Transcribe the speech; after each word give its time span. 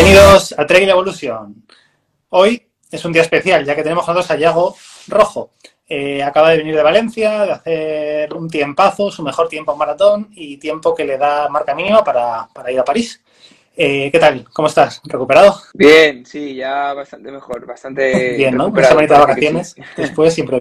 Bienvenidos 0.00 0.54
a 0.56 0.64
Trail 0.64 0.88
Evolution. 0.88 1.66
Hoy 2.28 2.68
es 2.88 3.04
un 3.04 3.12
día 3.12 3.22
especial, 3.22 3.64
ya 3.64 3.74
que 3.74 3.82
tenemos 3.82 4.08
a 4.08 4.12
dos 4.12 4.30
a 4.30 4.36
Yago 4.36 4.76
Rojo. 5.08 5.50
Eh, 5.88 6.22
acaba 6.22 6.50
de 6.50 6.58
venir 6.58 6.76
de 6.76 6.84
Valencia, 6.84 7.44
de 7.44 7.50
hacer 7.50 8.32
un 8.32 8.48
tiempazo, 8.48 9.10
su 9.10 9.24
mejor 9.24 9.48
tiempo 9.48 9.72
en 9.72 9.78
maratón 9.78 10.28
y 10.36 10.56
tiempo 10.58 10.94
que 10.94 11.04
le 11.04 11.18
da 11.18 11.48
marca 11.48 11.74
mínima 11.74 12.04
para, 12.04 12.46
para 12.54 12.70
ir 12.70 12.78
a 12.78 12.84
París. 12.84 13.20
Eh, 13.76 14.08
¿Qué 14.12 14.20
tal? 14.20 14.48
¿Cómo 14.52 14.68
estás? 14.68 15.02
¿Recuperado? 15.04 15.56
Bien, 15.74 16.24
sí, 16.24 16.54
ya 16.54 16.94
bastante 16.94 17.32
mejor, 17.32 17.66
bastante 17.66 18.34
Bien, 18.36 18.56
¿no? 18.56 18.66
Una 18.68 18.80
recuperado, 18.82 18.90
semanita 18.90 19.14
de 19.14 19.20
parece 19.20 19.40
que 19.40 19.52
vacaciones, 19.52 19.70
sí. 19.72 19.82
después 20.00 20.32
siempre. 20.32 20.60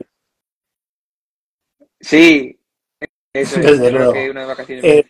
Sí, 2.00 2.60
eso 3.34 3.60
es, 3.60 3.66
Desde 3.68 3.92
luego. 3.92 4.14
que 4.14 4.32
unas 4.32 4.48
vacaciones 4.48 4.84
Eh. 4.84 5.06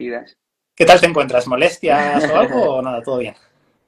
¿Qué 0.75 0.85
tal 0.85 0.99
te 0.99 1.07
encuentras? 1.07 1.47
¿Molestias 1.47 2.29
o 2.29 2.35
algo 2.35 2.75
o 2.75 2.81
nada? 2.81 3.01
¿Todo 3.01 3.19
bien? 3.19 3.33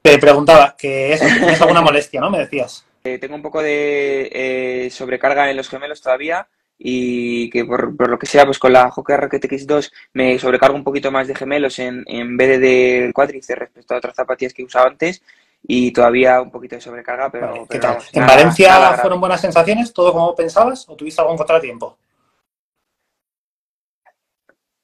Te 0.02 0.18
preguntaba 0.18 0.74
que 0.78 1.18
tienes 1.20 1.60
alguna 1.60 1.80
molestia, 1.82 2.20
¿no? 2.20 2.30
Me 2.30 2.38
decías. 2.38 2.84
Eh, 3.04 3.18
tengo 3.18 3.34
un 3.34 3.42
poco 3.42 3.62
de 3.62 4.28
eh, 4.32 4.90
sobrecarga 4.90 5.50
en 5.50 5.56
los 5.56 5.68
gemelos 5.68 6.00
todavía 6.02 6.46
y 6.78 7.50
que 7.50 7.64
por, 7.64 7.96
por 7.96 8.08
lo 8.08 8.18
que 8.18 8.26
sea, 8.26 8.44
pues 8.46 8.58
con 8.58 8.72
la 8.72 8.90
Hoka 8.94 9.16
Rocket 9.16 9.44
X2 9.44 9.90
me 10.14 10.38
sobrecargo 10.38 10.76
un 10.76 10.84
poquito 10.84 11.10
más 11.10 11.28
de 11.28 11.34
gemelos 11.34 11.78
en, 11.78 12.04
en 12.06 12.36
vez 12.36 12.48
de 12.48 12.58
del 12.58 13.12
cuádriceps 13.12 13.58
respecto 13.58 13.94
a 13.94 13.98
otras 13.98 14.14
zapatillas 14.16 14.54
que 14.54 14.64
usaba 14.64 14.86
antes 14.88 15.22
y 15.66 15.92
todavía 15.92 16.40
un 16.40 16.50
poquito 16.50 16.76
de 16.76 16.80
sobrecarga, 16.80 17.30
pero, 17.30 17.48
Vale, 17.48 17.60
¿qué 17.60 17.66
pero 17.68 17.80
tal? 17.82 17.90
vamos, 17.92 18.08
¿En 18.12 18.20
nada- 18.22 18.34
Valencia 18.36 18.68
nada 18.70 18.98
fueron 18.98 19.20
buenas 19.20 19.40
sensaciones? 19.42 19.92
¿Todo 19.92 20.12
como 20.12 20.34
pensabas? 20.34 20.86
¿O 20.88 20.96
tuviste 20.96 21.20
algún 21.20 21.36
contratiempo? 21.36 21.98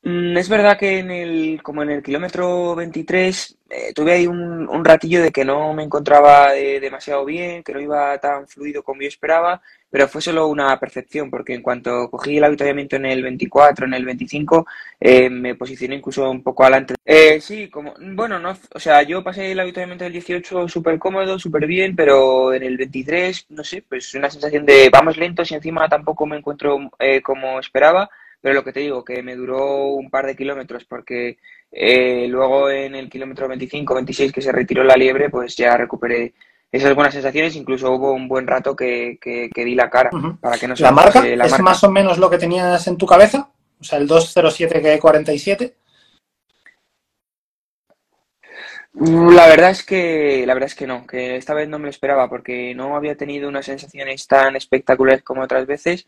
Mm, 0.07 0.37
Es 0.37 0.49
verdad 0.49 0.79
que 0.79 0.99
en 1.01 1.11
el, 1.11 1.61
como 1.63 1.83
en 1.83 1.91
el 1.91 2.03
kilómetro 2.03 2.75
23 2.77 3.59
eh, 3.69 3.93
tuve 3.95 4.13
ahí 4.13 4.27
un, 4.27 4.69
un 4.69 4.85
ratillo 4.85 5.21
de 5.23 5.33
que 5.33 5.45
no 5.45 5.73
me 5.75 5.83
encontraba 5.83 6.55
eh, 6.57 6.79
demasiado 6.81 7.25
bien, 7.25 7.63
que 7.65 7.73
no 7.73 7.81
iba 7.81 8.17
tan 8.19 8.47
fluido 8.47 8.83
como 8.85 9.01
yo 9.03 9.09
esperaba, 9.09 9.61
pero 9.91 10.07
fue 10.07 10.21
solo 10.23 10.47
una 10.47 10.79
percepción, 10.79 11.29
porque 11.31 11.55
en 11.55 11.63
cuanto 11.63 12.09
cogí 12.11 12.37
el 12.37 12.45
avituallamiento 12.45 12.95
en 12.97 13.07
el 13.07 13.23
24, 13.23 13.87
en 13.87 13.95
el 13.95 14.05
25, 14.05 14.67
eh, 15.01 15.29
me 15.31 15.55
posicioné 15.57 15.97
incluso 15.97 16.31
un 16.31 16.43
poco 16.43 16.63
adelante. 16.63 16.95
Eh, 17.05 17.41
sí, 17.41 17.69
como, 17.69 17.95
bueno, 18.15 18.39
no, 18.39 18.57
o 18.75 18.79
sea, 18.79 19.03
yo 19.03 19.25
pasé 19.25 19.51
el 19.53 19.59
avituallamiento 19.61 20.05
del 20.05 20.13
18 20.13 20.69
súper 20.69 20.99
cómodo, 21.01 21.39
súper 21.39 21.67
bien, 21.67 21.97
pero 21.97 22.53
en 22.55 22.63
el 22.63 22.77
23, 22.77 23.47
no 23.51 23.65
sé, 23.65 23.83
pues 23.89 24.15
una 24.15 24.31
sensación 24.31 24.65
de 24.67 24.89
vamos 24.93 25.17
lentos 25.17 25.51
y 25.51 25.55
encima 25.57 25.89
tampoco 25.89 26.27
me 26.27 26.37
encuentro 26.37 26.79
eh, 27.01 27.21
como 27.23 27.59
esperaba. 27.59 28.09
Pero 28.47 28.55
lo 28.55 28.63
que 28.63 28.73
te 28.73 28.79
digo, 28.79 29.05
que 29.05 29.25
me 29.25 29.35
duró 29.35 29.87
un 29.87 30.09
par 30.09 30.25
de 30.25 30.37
kilómetros 30.37 30.85
porque 30.85 31.37
eh, 31.73 32.29
luego 32.29 32.71
en 32.71 32.95
el 32.95 33.11
kilómetro 33.11 33.49
25-26 33.49 34.31
que 34.33 34.41
se 34.41 34.53
retiró 34.53 34.85
la 34.85 34.95
liebre, 34.95 35.29
pues 35.31 35.57
ya 35.57 35.77
recuperé 35.77 36.33
esas 36.71 36.95
buenas 36.95 37.13
sensaciones. 37.13 37.57
Incluso 37.57 37.91
hubo 37.91 38.13
un 38.13 38.29
buen 38.29 38.47
rato 38.47 38.77
que, 38.77 39.19
que, 39.21 39.51
que 39.53 39.65
di 39.65 39.75
la 39.75 39.91
cara 39.91 40.11
para 40.41 40.59
que 40.59 40.69
no 40.69 40.77
se 40.77 40.85
¿La 40.85 40.93
marca 40.93 41.25
la 41.25 41.45
es 41.45 41.51
marca. 41.51 41.63
más 41.65 41.83
o 41.83 41.91
menos 41.91 42.19
lo 42.19 42.31
que 42.31 42.39
tenías 42.39 42.87
en 42.87 42.97
tu 42.97 43.05
cabeza? 43.05 43.51
O 43.81 43.83
sea, 43.83 43.99
el 43.99 44.07
207 44.07 44.81
que 44.81 45.01
47. 45.01 45.75
Mm, 48.93 49.35
La 49.35 49.49
verdad 49.49 49.71
es 49.73 49.85
que, 49.85 50.45
la 50.47 50.55
verdad 50.55 50.69
es 50.69 50.77
que 50.77 50.87
no, 50.87 51.05
que 51.05 51.35
esta 51.35 51.53
vez 51.53 51.69
no 51.69 51.81
me 51.81 51.87
lo 51.87 51.91
esperaba 51.91 52.29
porque 52.29 52.77
no 52.77 52.95
había 52.95 53.17
tenido 53.17 53.49
unas 53.49 53.67
sensaciones 53.67 54.25
tan 54.29 54.55
espectaculares 54.55 55.25
como 55.25 55.43
otras 55.43 55.67
veces 55.67 56.07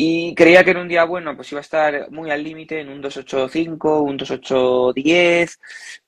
y 0.00 0.32
creía 0.36 0.62
que 0.62 0.70
en 0.70 0.76
un 0.76 0.86
día 0.88 1.02
bueno 1.04 1.34
pues 1.34 1.50
iba 1.50 1.58
a 1.58 1.62
estar 1.62 2.08
muy 2.12 2.30
al 2.30 2.44
límite 2.44 2.80
en 2.80 2.88
un 2.88 3.02
285, 3.02 4.00
un 4.02 4.16
2810, 4.16 5.58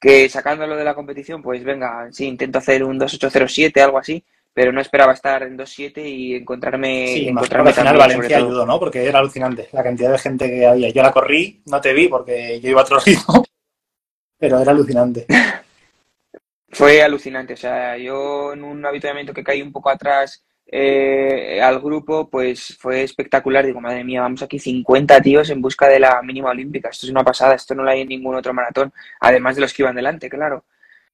que 0.01 0.29
sacándolo 0.29 0.77
de 0.77 0.85
la 0.85 0.95
competición 0.95 1.43
pues 1.43 1.65
venga, 1.65 2.09
sí, 2.13 2.27
intento 2.27 2.59
hacer 2.59 2.85
un 2.85 2.99
2807, 2.99 3.83
algo 3.83 3.99
así, 3.99 4.25
pero 4.55 4.71
no 4.71 4.81
esperaba 4.81 5.13
estar 5.13 5.43
en 5.43 5.57
27 5.57 6.09
y 6.09 6.37
encontrarme, 6.37 7.07
Sí, 7.09 7.29
encontrarme 7.29 7.71
al 7.71 7.75
final 7.75 7.99
también 7.99 8.11
sobre 8.11 8.29
Valencia 8.29 8.39
todo. 8.39 8.47
ayudó, 8.49 8.67
¿no? 8.67 8.79
Porque 8.79 9.05
era 9.05 9.19
alucinante 9.19 9.69
la 9.73 9.83
cantidad 9.83 10.13
de 10.13 10.19
gente 10.19 10.49
que 10.49 10.67
había. 10.67 10.91
Yo 10.91 11.03
la 11.03 11.13
corrí, 11.13 11.61
no 11.67 11.81
te 11.81 11.93
vi 11.93 12.07
porque 12.07 12.61
yo 12.61 12.71
iba 12.71 12.81
a 12.81 12.85
otro 12.85 13.01
ritmo, 13.05 13.45
pero 14.39 14.61
era 14.61 14.71
alucinante. 14.71 15.27
Fue 16.73 17.03
alucinante, 17.03 17.55
o 17.55 17.57
sea, 17.57 17.97
yo 17.99 18.53
en 18.53 18.63
un 18.63 18.87
avituallamiento 18.87 19.35
que 19.35 19.43
caí 19.43 19.61
un 19.61 19.73
poco 19.73 19.91
atrás 19.91 20.45
eh, 20.73 21.61
al 21.61 21.81
grupo, 21.81 22.29
pues 22.31 22.77
fue 22.79 23.03
espectacular. 23.03 23.67
Digo, 23.67 23.81
madre 23.81 24.05
mía, 24.05 24.23
vamos 24.23 24.43
aquí 24.43 24.59
50 24.59 25.21
tíos 25.21 25.51
en 25.51 25.61
busca 25.61 25.89
de 25.89 25.99
la 26.01 26.23
mínima 26.23 26.51
olímpica. 26.51 26.91
Esto 26.91 27.07
es 27.07 27.11
una 27.13 27.25
pasada, 27.25 27.55
esto 27.55 27.75
no 27.75 27.83
lo 27.83 27.91
hay 27.91 28.03
en 28.03 28.09
ningún 28.09 28.37
otro 28.37 28.55
maratón, 28.55 28.93
además 29.21 29.57
de 29.57 29.63
los 29.63 29.75
que 29.75 29.83
iban 29.83 29.97
delante, 29.97 30.31
claro. 30.31 30.65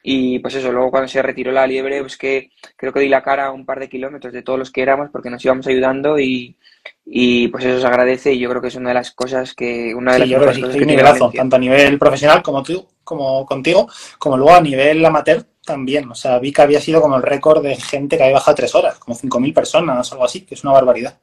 Y 0.09 0.39
pues 0.39 0.55
eso, 0.55 0.71
luego 0.71 0.93
cuando 0.93 1.09
se 1.09 1.21
retiró 1.21 1.50
la 1.50 1.67
liebre, 1.67 2.00
pues 2.00 2.17
que 2.17 2.53
creo 2.77 2.93
que 2.93 3.00
di 3.00 3.09
la 3.09 3.25
cara 3.25 3.47
a 3.47 3.50
un 3.50 3.67
par 3.67 3.81
de 3.81 3.89
kilómetros 3.89 4.33
de 4.33 4.43
todos 4.43 4.56
los 4.56 4.71
que 4.71 4.81
éramos 4.81 5.11
porque 5.11 5.31
nos 5.31 5.44
íbamos 5.44 5.67
ayudando 5.67 6.17
y, 6.17 6.56
y 7.05 7.49
pues 7.49 7.65
eso 7.65 7.81
se 7.81 7.87
agradece 7.89 8.33
y 8.33 8.39
yo 8.39 8.49
creo 8.49 8.62
que 8.62 8.69
es 8.69 8.77
una 8.77 8.91
de 8.91 8.94
las 8.94 9.11
cosas 9.11 9.53
que, 9.53 9.93
una 9.97 10.12
de 10.12 10.19
Sí, 10.19 10.21
las 10.21 10.28
yo 10.28 10.39
creo 10.39 10.53
que 10.53 10.61
cosas 10.61 10.77
que 10.77 10.83
un 10.83 10.87
nivelazo, 10.87 11.33
tanto 11.34 11.56
a 11.56 11.59
nivel 11.59 11.99
profesional 11.99 12.41
como 12.41 12.62
tú, 12.62 12.87
como 13.03 13.44
contigo, 13.44 13.91
como 14.17 14.37
luego 14.37 14.55
a 14.55 14.61
nivel 14.61 15.05
amateur 15.05 15.44
también. 15.65 16.09
O 16.09 16.15
sea, 16.15 16.38
vi 16.38 16.53
que 16.53 16.62
había 16.62 16.81
sido 16.81 17.03
como 17.03 17.17
el 17.17 17.25
récord 17.25 17.65
de 17.65 17.75
gente 17.75 18.17
que 18.17 18.23
había 18.23 18.34
bajado 18.34 18.55
tres 18.55 18.77
horas, 18.77 19.00
como 19.00 19.17
5.000 19.17 19.53
personas 19.53 20.09
o 20.12 20.15
algo 20.15 20.25
así, 20.25 20.43
que 20.43 20.55
es 20.55 20.62
una 20.62 20.75
barbaridad. 20.75 21.19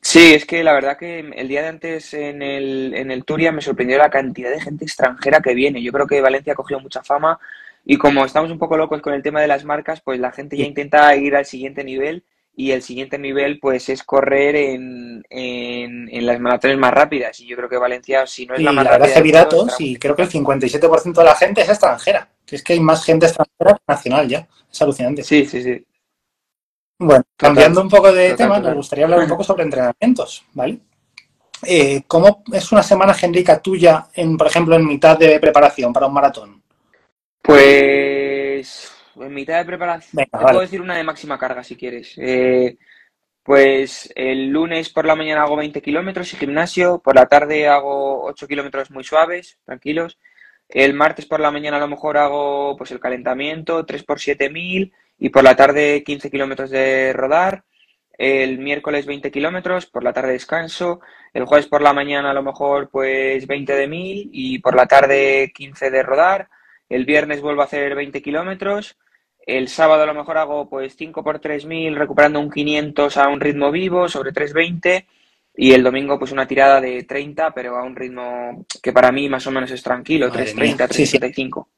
Sí, 0.00 0.32
es 0.32 0.46
que 0.46 0.64
la 0.64 0.72
verdad 0.72 0.96
que 0.96 1.18
el 1.18 1.48
día 1.48 1.60
de 1.60 1.68
antes 1.68 2.14
en 2.14 2.40
el, 2.40 2.94
en 2.94 3.10
el 3.10 3.26
Turia 3.26 3.52
me 3.52 3.60
sorprendió 3.60 3.98
la 3.98 4.08
cantidad 4.08 4.50
de 4.50 4.60
gente 4.60 4.86
extranjera 4.86 5.40
que 5.40 5.52
viene. 5.52 5.82
Yo 5.82 5.92
creo 5.92 6.06
que 6.06 6.22
Valencia 6.22 6.54
ha 6.54 6.56
cogido 6.56 6.80
mucha 6.80 7.02
fama 7.02 7.38
y 7.84 7.96
como 7.98 8.24
estamos 8.24 8.50
un 8.50 8.58
poco 8.58 8.76
locos 8.76 9.02
con 9.02 9.12
el 9.12 9.22
tema 9.22 9.40
de 9.40 9.48
las 9.48 9.64
marcas, 9.64 10.00
pues 10.00 10.18
la 10.18 10.32
gente 10.32 10.56
ya 10.56 10.64
intenta 10.64 11.14
ir 11.16 11.36
al 11.36 11.44
siguiente 11.44 11.84
nivel 11.84 12.24
y 12.56 12.70
el 12.70 12.82
siguiente 12.82 13.18
nivel 13.18 13.58
pues 13.58 13.88
es 13.88 14.02
correr 14.04 14.54
en, 14.56 15.24
en, 15.28 16.08
en 16.08 16.26
las 16.26 16.40
maratones 16.40 16.78
más 16.78 16.94
rápidas. 16.94 17.38
Y 17.40 17.46
yo 17.46 17.56
creo 17.56 17.68
que 17.68 17.76
Valencia, 17.76 18.26
si 18.26 18.46
no 18.46 18.54
es 18.54 18.60
Y 18.60 18.64
la 18.64 18.70
la 18.70 18.76
más 18.76 18.84
verdad 18.84 18.98
rápida 19.00 19.14
que 19.14 19.22
vi 19.22 19.32
del 19.32 19.40
mundo, 19.42 19.56
datos 19.56 19.80
y 19.80 19.96
creo 19.96 20.16
que 20.16 20.22
el 20.22 20.30
57% 20.30 21.12
de 21.14 21.24
la 21.24 21.34
gente 21.34 21.60
es 21.62 21.68
extranjera. 21.68 22.28
Es 22.48 22.62
que 22.62 22.74
hay 22.74 22.80
más 22.80 23.04
gente 23.04 23.26
extranjera 23.26 23.74
que 23.74 23.82
nacional 23.92 24.28
ya. 24.28 24.48
Es 24.70 24.80
alucinante. 24.82 25.22
Sí, 25.22 25.44
sí, 25.46 25.62
sí. 25.62 25.84
Bueno, 26.98 27.24
Total, 27.36 27.54
cambiando 27.54 27.82
un 27.82 27.88
poco 27.88 28.12
de 28.12 28.30
total, 28.30 28.36
tema, 28.36 28.56
total. 28.56 28.70
me 28.70 28.76
gustaría 28.76 29.04
hablar 29.04 29.20
un 29.20 29.28
poco 29.28 29.44
sobre 29.44 29.64
entrenamientos, 29.64 30.44
¿vale? 30.52 30.78
Eh, 31.66 32.02
¿cómo 32.06 32.44
es 32.52 32.70
una 32.72 32.82
semana 32.82 33.14
genérica 33.14 33.60
tuya, 33.60 34.06
en, 34.14 34.36
por 34.36 34.46
ejemplo, 34.46 34.76
en 34.76 34.86
mitad 34.86 35.18
de 35.18 35.40
preparación 35.40 35.92
para 35.92 36.06
un 36.06 36.14
maratón? 36.14 36.63
Pues 37.44 38.90
en 39.16 39.34
mitad 39.34 39.58
de 39.58 39.66
preparación, 39.66 40.10
Venga, 40.14 40.30
te 40.30 40.36
vale. 40.38 40.46
puedo 40.54 40.60
decir 40.62 40.80
una 40.80 40.96
de 40.96 41.04
máxima 41.04 41.38
carga 41.38 41.62
si 41.62 41.76
quieres. 41.76 42.14
Eh, 42.16 42.78
pues 43.42 44.10
el 44.16 44.48
lunes 44.48 44.88
por 44.88 45.04
la 45.04 45.14
mañana 45.14 45.42
hago 45.42 45.56
20 45.56 45.82
kilómetros 45.82 46.32
y 46.32 46.38
gimnasio, 46.38 47.00
por 47.00 47.14
la 47.14 47.26
tarde 47.26 47.68
hago 47.68 48.24
8 48.24 48.48
kilómetros 48.48 48.90
muy 48.90 49.04
suaves, 49.04 49.58
tranquilos. 49.66 50.18
El 50.70 50.94
martes 50.94 51.26
por 51.26 51.40
la 51.40 51.50
mañana 51.50 51.76
a 51.76 51.80
lo 51.80 51.88
mejor 51.88 52.16
hago 52.16 52.76
pues 52.78 52.90
el 52.92 52.98
calentamiento, 53.00 53.84
3 53.84 54.02
por 54.04 54.20
7000 54.20 54.94
y 55.18 55.28
por 55.28 55.44
la 55.44 55.54
tarde 55.54 56.02
15 56.02 56.30
kilómetros 56.30 56.70
de 56.70 57.12
rodar. 57.12 57.64
El 58.16 58.58
miércoles 58.58 59.04
20 59.04 59.30
kilómetros, 59.30 59.84
por 59.84 60.02
la 60.02 60.14
tarde 60.14 60.32
descanso. 60.32 61.00
El 61.34 61.44
jueves 61.44 61.66
por 61.66 61.82
la 61.82 61.92
mañana 61.92 62.30
a 62.30 62.34
lo 62.34 62.42
mejor 62.42 62.88
pues 62.88 63.46
20 63.46 63.74
de 63.74 63.86
1000 63.86 64.30
y 64.32 64.58
por 64.60 64.74
la 64.74 64.86
tarde 64.86 65.52
15 65.54 65.90
de 65.90 66.02
rodar. 66.02 66.48
El 66.88 67.04
viernes 67.04 67.40
vuelvo 67.40 67.62
a 67.62 67.64
hacer 67.64 67.94
20 67.94 68.22
kilómetros. 68.22 68.96
El 69.46 69.68
sábado 69.68 70.02
a 70.02 70.06
lo 70.06 70.14
mejor 70.14 70.38
hago 70.38 70.68
pues 70.68 70.96
5 70.96 71.22
por 71.22 71.38
3000 71.38 71.96
recuperando 71.96 72.40
un 72.40 72.50
500 72.50 73.16
a 73.16 73.28
un 73.28 73.40
ritmo 73.40 73.70
vivo 73.70 74.08
sobre 74.08 74.32
320. 74.32 75.06
Y 75.56 75.72
el 75.72 75.82
domingo 75.82 76.18
pues 76.18 76.32
una 76.32 76.46
tirada 76.46 76.80
de 76.80 77.04
30 77.04 77.52
pero 77.52 77.76
a 77.76 77.84
un 77.84 77.94
ritmo 77.94 78.64
que 78.82 78.92
para 78.92 79.12
mí 79.12 79.28
más 79.28 79.46
o 79.46 79.50
menos 79.50 79.70
es 79.70 79.82
tranquilo, 79.82 80.28
Madre 80.28 80.44
330, 80.44 80.84
mía. 80.84 80.92
Sí, 80.92 81.06
sí. 81.06 81.18
335. 81.18 81.68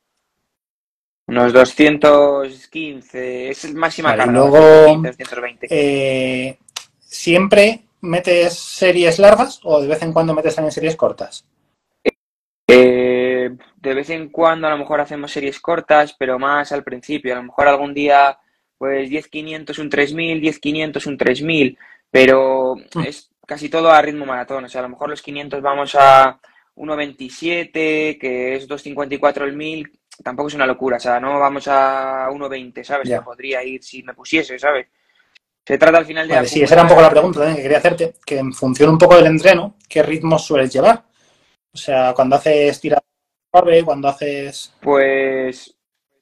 Unos 1.28 1.52
215, 1.52 3.50
es 3.50 3.74
máxima 3.74 4.10
Vale, 4.10 4.22
y 4.22 4.26
carga, 4.26 4.38
luego, 4.38 4.58
215, 4.58 5.24
220. 5.24 5.66
Eh, 5.70 6.58
¿Siempre 7.00 7.80
metes 8.02 8.54
series 8.54 9.18
largas 9.18 9.58
o 9.64 9.80
de 9.80 9.88
vez 9.88 10.02
en 10.02 10.12
cuando 10.12 10.34
metes 10.34 10.54
también 10.54 10.70
series 10.70 10.94
cortas? 10.94 11.44
Eh, 12.68 13.25
de 13.76 13.94
vez 13.94 14.10
en 14.10 14.28
cuando 14.30 14.66
a 14.66 14.70
lo 14.70 14.78
mejor 14.78 15.00
hacemos 15.00 15.32
series 15.32 15.60
cortas, 15.60 16.14
pero 16.18 16.38
más 16.38 16.72
al 16.72 16.84
principio. 16.84 17.32
A 17.32 17.36
lo 17.36 17.44
mejor 17.44 17.68
algún 17.68 17.94
día, 17.94 18.38
pues 18.78 19.08
10.500, 19.10 19.78
un 19.78 19.90
3.000, 19.90 20.40
10.500, 20.40 21.06
un 21.06 21.18
3.000, 21.18 21.78
pero 22.10 22.76
Mm. 22.94 23.00
es 23.02 23.30
casi 23.46 23.68
todo 23.68 23.90
a 23.90 24.02
ritmo 24.02 24.26
maratón. 24.26 24.64
O 24.64 24.68
sea, 24.68 24.80
a 24.80 24.82
lo 24.82 24.90
mejor 24.90 25.08
los 25.10 25.22
500 25.22 25.62
vamos 25.62 25.94
a 25.94 26.38
1.27, 26.76 28.18
que 28.18 28.56
es 28.56 28.68
2.54 28.68 29.44
el 29.44 29.56
1.000, 29.56 29.90
tampoco 30.22 30.48
es 30.48 30.54
una 30.54 30.66
locura. 30.66 30.96
O 30.96 31.00
sea, 31.00 31.20
no 31.20 31.38
vamos 31.38 31.68
a 31.68 32.28
1.20, 32.30 32.84
¿sabes? 32.84 33.08
Ya. 33.08 33.18
Que 33.18 33.24
podría 33.24 33.62
ir 33.64 33.82
si 33.82 34.02
me 34.02 34.14
pusiese, 34.14 34.58
¿sabes? 34.58 34.86
Se 35.64 35.78
trata 35.78 35.98
al 35.98 36.06
final 36.06 36.28
de 36.28 36.34
Vale, 36.34 36.46
sí, 36.48 36.62
esa 36.62 36.74
era 36.74 36.82
un 36.84 36.88
poco 36.88 37.02
la 37.02 37.10
pregunta 37.10 37.40
también 37.40 37.56
que 37.56 37.62
quería 37.62 37.78
hacerte, 37.78 38.14
que 38.24 38.38
en 38.38 38.52
función 38.52 38.90
un 38.90 38.98
poco 38.98 39.16
del 39.16 39.26
entreno, 39.26 39.74
¿qué 39.88 40.00
ritmos 40.02 40.46
sueles 40.46 40.72
llevar? 40.72 41.02
O 41.72 41.76
sea, 41.76 42.12
cuando 42.14 42.36
haces 42.36 42.80
tirada 42.80 43.02
cuando 43.84 44.08
haces... 44.08 44.74
Pues, 44.80 45.76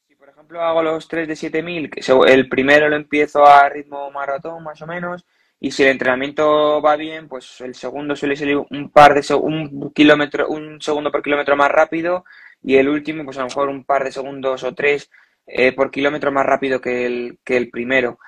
si 0.06 0.14
por 0.14 0.28
ejemplo 0.28 0.60
hago 0.60 0.82
los 0.82 1.08
3 1.08 1.28
de 1.28 1.36
7000, 1.36 1.90
que 1.90 2.00
el 2.26 2.48
primero 2.48 2.88
lo 2.88 2.96
empiezo 2.96 3.44
a 3.46 3.68
ritmo 3.68 4.10
maratón 4.10 4.62
más 4.62 4.80
o 4.82 4.86
menos, 4.86 5.24
y 5.60 5.70
si 5.70 5.82
el 5.82 5.90
entrenamiento 5.90 6.82
va 6.82 6.96
bien, 6.96 7.28
pues 7.28 7.60
el 7.60 7.74
segundo 7.74 8.14
suele 8.14 8.36
salir 8.36 8.56
un 8.56 8.90
par 8.90 9.14
de 9.14 9.34
un 9.34 9.92
kilómetro, 9.92 10.48
un 10.48 10.80
segundo 10.80 11.10
por 11.10 11.22
kilómetro 11.22 11.56
más 11.56 11.70
rápido, 11.70 12.24
y 12.62 12.76
el 12.76 12.88
último, 12.88 13.24
pues 13.24 13.36
a 13.38 13.40
lo 13.40 13.46
mejor 13.46 13.68
un 13.68 13.84
par 13.84 14.04
de 14.04 14.12
segundos 14.12 14.62
o 14.64 14.74
tres 14.74 15.10
eh, 15.46 15.72
por 15.72 15.90
kilómetro 15.90 16.32
más 16.32 16.46
rápido 16.46 16.80
que 16.80 17.06
el, 17.06 17.38
que 17.44 17.56
el 17.56 17.70
primero. 17.70 18.18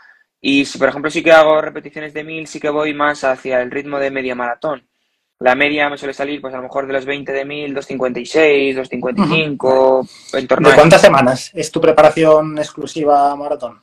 Y 0.41 0.65
si, 0.67 0.79
por 0.79 0.89
ejemplo, 0.89 1.11
sí 1.11 1.23
que 1.23 1.33
hago 1.33 1.61
repeticiones 1.61 2.13
de 2.15 2.25
1000, 2.25 2.47
sí 2.47 2.61
que 2.61 2.69
voy 2.69 2.95
más 2.95 3.25
hacia 3.25 3.63
el 3.63 3.71
ritmo 3.71 3.99
de 3.99 4.11
media 4.11 4.35
maratón. 4.35 4.87
La 5.39 5.55
media 5.55 5.91
me 5.91 5.99
suele 5.99 6.15
salir, 6.15 6.41
pues 6.41 6.55
a 6.55 6.57
lo 6.57 6.63
mejor 6.63 6.87
de 6.87 6.95
los 6.95 7.05
20 7.05 7.31
de 7.31 7.45
1000, 7.45 7.75
256, 7.75 8.77
255, 8.77 10.09
en 10.33 10.47
torno 10.47 10.71
¿De 10.71 10.75
cuántas 10.75 11.03
semanas 11.03 11.51
es 11.55 11.71
tu 11.71 11.81
preparación 11.81 12.57
exclusiva 12.59 13.37
maratón? 13.37 13.81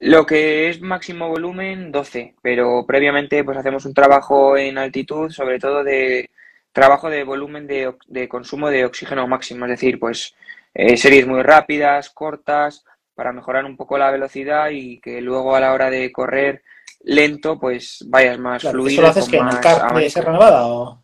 Lo 0.00 0.26
que 0.26 0.68
es 0.68 0.80
máximo 0.80 1.28
volumen, 1.28 1.92
12, 1.92 2.34
pero 2.42 2.84
previamente 2.86 3.44
pues 3.44 3.56
hacemos 3.56 3.86
un 3.86 3.94
trabajo 3.94 4.56
en 4.56 4.78
altitud, 4.78 5.30
sobre 5.30 5.58
todo 5.58 5.84
de 5.84 6.28
trabajo 6.72 7.08
de 7.08 7.24
volumen 7.24 7.66
de, 7.66 7.94
de 8.06 8.28
consumo 8.28 8.68
de 8.68 8.84
oxígeno 8.84 9.26
máximo, 9.26 9.64
es 9.64 9.70
decir, 9.70 9.98
pues 9.98 10.34
eh, 10.74 10.96
series 10.98 11.26
muy 11.26 11.42
rápidas, 11.42 12.10
cortas, 12.10 12.84
para 13.14 13.32
mejorar 13.32 13.64
un 13.64 13.78
poco 13.78 13.96
la 13.96 14.10
velocidad 14.10 14.68
y 14.70 15.00
que 15.00 15.22
luego 15.22 15.56
a 15.56 15.60
la 15.60 15.72
hora 15.72 15.88
de 15.88 16.12
correr 16.12 16.62
lento, 17.06 17.58
pues 17.58 18.04
vayas 18.08 18.38
más 18.38 18.62
fluido. 18.62 18.88
¿Eso 18.88 19.02
lo 19.02 19.08
haces 19.08 19.28
que 19.28 19.38
en 19.38 19.48
el 19.48 19.60
CAR 19.60 19.94
de 19.94 20.10
Sierra 20.10 20.32
Nevada 20.32 20.66
o...? 20.66 21.02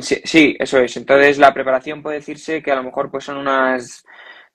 sí, 0.00 0.56
eso 0.58 0.78
es. 0.78 0.96
Entonces 0.96 1.38
la 1.38 1.54
preparación 1.54 2.02
puede 2.02 2.16
decirse 2.16 2.62
que 2.62 2.72
a 2.72 2.76
lo 2.76 2.82
mejor 2.82 3.10
pues 3.10 3.24
son 3.24 3.36
unas 3.36 4.04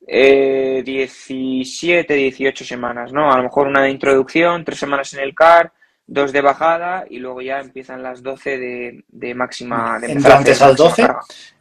eh, 0.06 0.82
17, 0.84 2.14
18 2.14 2.66
semanas, 2.66 3.14
¿no? 3.14 3.32
A 3.32 3.38
lo 3.38 3.44
mejor 3.44 3.68
una 3.68 3.84
de 3.84 3.92
introducción, 3.92 4.66
tres 4.66 4.80
semanas 4.80 5.14
en 5.14 5.22
el 5.22 5.34
CAR, 5.34 5.72
dos 6.06 6.34
de 6.34 6.42
bajada 6.42 7.06
y 7.10 7.20
luego 7.20 7.42
ya 7.42 7.60
empiezan 7.60 8.04
las 8.04 8.22
12 8.22 8.58
de, 8.58 9.06
de 9.08 9.36
máxima. 9.36 10.00
De 10.00 10.16
Durante 10.16 10.52
esas 10.52 10.76
12, 10.76 11.08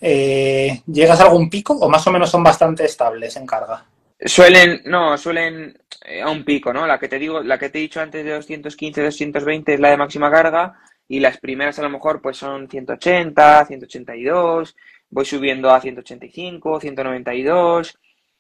eh, 0.00 0.82
¿llegas 0.86 1.20
a 1.20 1.24
algún 1.24 1.48
pico 1.48 1.74
o 1.74 1.88
más 1.88 2.04
o 2.06 2.10
menos 2.10 2.30
son 2.30 2.42
bastante 2.42 2.86
estables 2.86 3.36
en 3.36 3.46
carga? 3.46 3.84
Suelen, 4.24 4.82
no, 4.84 5.18
suelen 5.18 5.76
eh, 6.04 6.22
a 6.22 6.30
un 6.30 6.44
pico, 6.44 6.72
¿no? 6.72 6.86
La 6.86 6.98
que 6.98 7.08
te 7.08 7.18
digo, 7.18 7.42
la 7.42 7.58
que 7.58 7.70
te 7.70 7.78
he 7.78 7.82
dicho 7.82 8.00
antes 8.00 8.24
de 8.24 8.30
215, 8.32 9.02
220 9.02 9.74
es 9.74 9.80
la 9.80 9.90
de 9.90 9.96
máxima 9.96 10.30
carga 10.30 10.78
y 11.08 11.18
las 11.20 11.38
primeras 11.38 11.78
a 11.78 11.82
lo 11.82 11.90
mejor 11.90 12.22
pues 12.22 12.36
son 12.36 12.68
180, 12.68 13.66
182, 13.66 14.76
voy 15.10 15.24
subiendo 15.24 15.70
a 15.70 15.80
185, 15.80 16.80
192, 16.80 17.98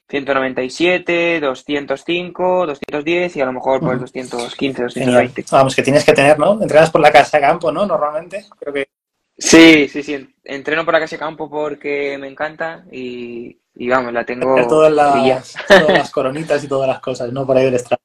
197, 0.08 1.40
205, 1.40 2.66
210 2.66 3.36
y 3.36 3.40
a 3.40 3.46
lo 3.46 3.52
mejor 3.52 3.80
pues 3.80 4.00
215, 4.00 4.82
220. 4.82 5.44
Vamos, 5.50 5.74
que 5.74 5.82
tienes 5.82 6.04
que 6.04 6.12
tener, 6.12 6.38
¿no? 6.38 6.62
Entrenas 6.62 6.90
por 6.90 7.00
la 7.00 7.10
casa 7.10 7.38
de 7.38 7.42
campo, 7.42 7.72
¿no? 7.72 7.86
Normalmente, 7.86 8.44
creo 8.58 8.72
que... 8.72 8.88
Sí, 9.36 9.88
sí, 9.88 10.02
sí. 10.02 10.28
Entreno 10.44 10.84
por 10.84 10.94
la 10.94 11.00
casa 11.00 11.16
de 11.16 11.20
campo 11.20 11.50
porque 11.50 12.18
me 12.18 12.28
encanta 12.28 12.84
y, 12.92 13.58
y 13.82 13.88
vamos, 13.88 14.12
la 14.12 14.24
tengo. 14.24 14.54
Todas 14.68 14.92
las, 14.92 15.54
todas 15.66 15.88
las 15.88 16.10
coronitas 16.12 16.62
y 16.62 16.68
todas 16.68 16.86
las 16.86 17.00
cosas, 17.00 17.32
¿no? 17.32 17.44
Por 17.44 17.56
ahí 17.56 17.64
del 17.64 17.74
estrado. 17.74 18.00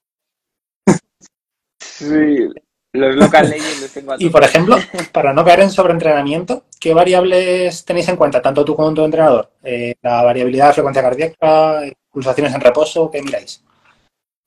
Sí, 1.80 2.50
los 2.94 3.16
local 3.16 3.48
legends 3.48 3.82
los 3.84 3.94
tengo 3.94 4.14
a 4.14 4.16
Y 4.20 4.30
por 4.30 4.44
ejemplo, 4.44 4.78
para 5.12 5.34
no 5.34 5.46
caer 5.46 5.60
en 5.60 5.70
sobreentrenamiento, 5.70 6.64
¿qué 6.80 6.96
variables 6.96 7.86
tenéis 7.86 8.10
en 8.10 8.16
cuenta, 8.16 8.42
tanto 8.42 8.66
tú 8.66 8.76
como 8.76 8.92
tu 8.96 9.06
entrenador? 9.06 9.52
Eh, 9.62 9.94
la 10.02 10.24
variabilidad 10.24 10.70
de 10.70 10.74
frecuencia 10.74 11.04
cardíaca, 11.04 11.82
pulsaciones 12.10 12.56
en 12.56 12.62
reposo, 12.62 13.12
¿qué 13.12 13.22
miráis? 13.22 13.64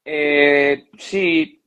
Eh, 0.04 0.88
sí, 0.98 1.62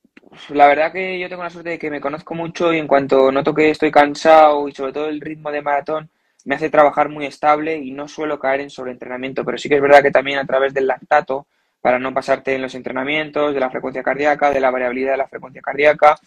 la 0.50 0.68
verdad 0.68 0.92
que 0.92 1.18
yo 1.18 1.30
tengo 1.30 1.44
la 1.44 1.50
suerte 1.50 1.69
de 1.69 1.80
que 1.80 1.89
me 1.89 2.01
conozco 2.01 2.36
mucho 2.36 2.74
y 2.74 2.80
en 2.80 2.88
cuanto 2.88 3.31
noto 3.31 3.54
que 3.54 3.69
estoy 3.69 3.92
cansado 3.92 4.68
y 4.68 4.74
sobre 4.74 4.92
todo 4.92 5.07
el 5.07 5.21
ritmo 5.21 5.51
de 5.51 5.62
maratón, 5.62 6.10
me 6.45 6.56
hace 6.56 6.69
trabajar 6.69 7.10
muy 7.10 7.25
estable 7.25 7.78
y 7.78 7.92
no 7.92 8.07
suelo 8.07 8.40
caer 8.40 8.62
en 8.62 8.69
sobreentrenamiento, 8.69 9.45
pero 9.45 9.57
sí 9.57 9.69
que 9.69 9.75
es 9.75 9.81
verdad 9.81 10.01
que 10.01 10.12
también 10.12 10.40
a 10.40 10.45
través 10.45 10.74
del 10.74 10.88
lactato, 10.88 11.48
para 11.81 12.00
no 12.00 12.13
pasarte 12.13 12.56
en 12.56 12.62
los 12.62 12.75
entrenamientos, 12.75 13.54
de 13.54 13.60
la 13.60 13.69
frecuencia 13.69 14.04
cardíaca, 14.04 14.51
de 14.51 14.60
la 14.60 14.72
variabilidad 14.72 15.12
de 15.12 15.18
la 15.18 15.28
frecuencia 15.28 15.62
cardíaca 15.62 16.18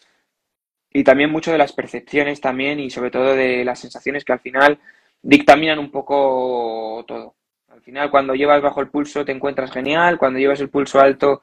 y 0.91 1.05
también 1.05 1.31
mucho 1.31 1.53
de 1.53 1.59
las 1.59 1.73
percepciones 1.73 2.41
también 2.41 2.81
y 2.81 2.91
sobre 2.91 3.11
todo 3.11 3.35
de 3.35 3.65
las 3.65 3.79
sensaciones 3.79 4.25
que 4.25 4.33
al 4.33 4.41
final 4.41 4.79
dictaminan 5.23 5.79
un 5.79 5.91
poco 5.91 7.05
todo. 7.07 7.35
Al 7.69 7.83
final 7.83 8.11
cuando 8.11 8.35
llevas 8.35 8.63
bajo 8.63 8.81
el 8.81 8.89
pulso 8.89 9.25
te 9.25 9.33
encuentras 9.33 9.71
genial, 9.71 10.19
cuando 10.19 10.39
llevas 10.39 10.61
el 10.61 10.71
pulso 10.71 11.01
alto 11.01 11.43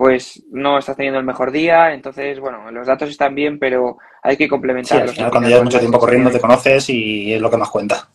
pues 0.00 0.42
no 0.50 0.78
estás 0.78 0.96
teniendo 0.96 1.20
el 1.20 1.26
mejor 1.26 1.50
día. 1.50 1.92
Entonces, 1.92 2.40
bueno, 2.40 2.70
los 2.70 2.86
datos 2.86 3.10
están 3.10 3.34
bien, 3.34 3.58
pero 3.58 3.98
hay 4.22 4.34
que 4.34 4.48
complementarlos. 4.48 5.14
Sí, 5.14 5.22
cuando 5.30 5.46
llevas 5.46 5.64
mucho 5.64 5.78
tiempo 5.78 5.98
corriendo 5.98 6.30
te 6.30 6.40
conoces 6.40 6.88
y 6.88 7.34
es 7.34 7.42
lo 7.42 7.50
que 7.50 7.58
más 7.58 7.68
cuenta. 7.68 8.08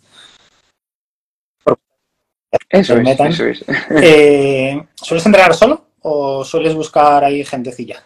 Eso 2.67 2.97
es, 2.97 3.19
eso 3.19 3.45
es. 3.45 3.65
Eh, 4.01 4.83
¿Sueles 4.95 5.27
entrenar 5.27 5.53
solo 5.53 5.89
o 6.01 6.43
sueles 6.43 6.73
buscar 6.73 7.23
ahí 7.23 7.45
gentecilla? 7.45 8.01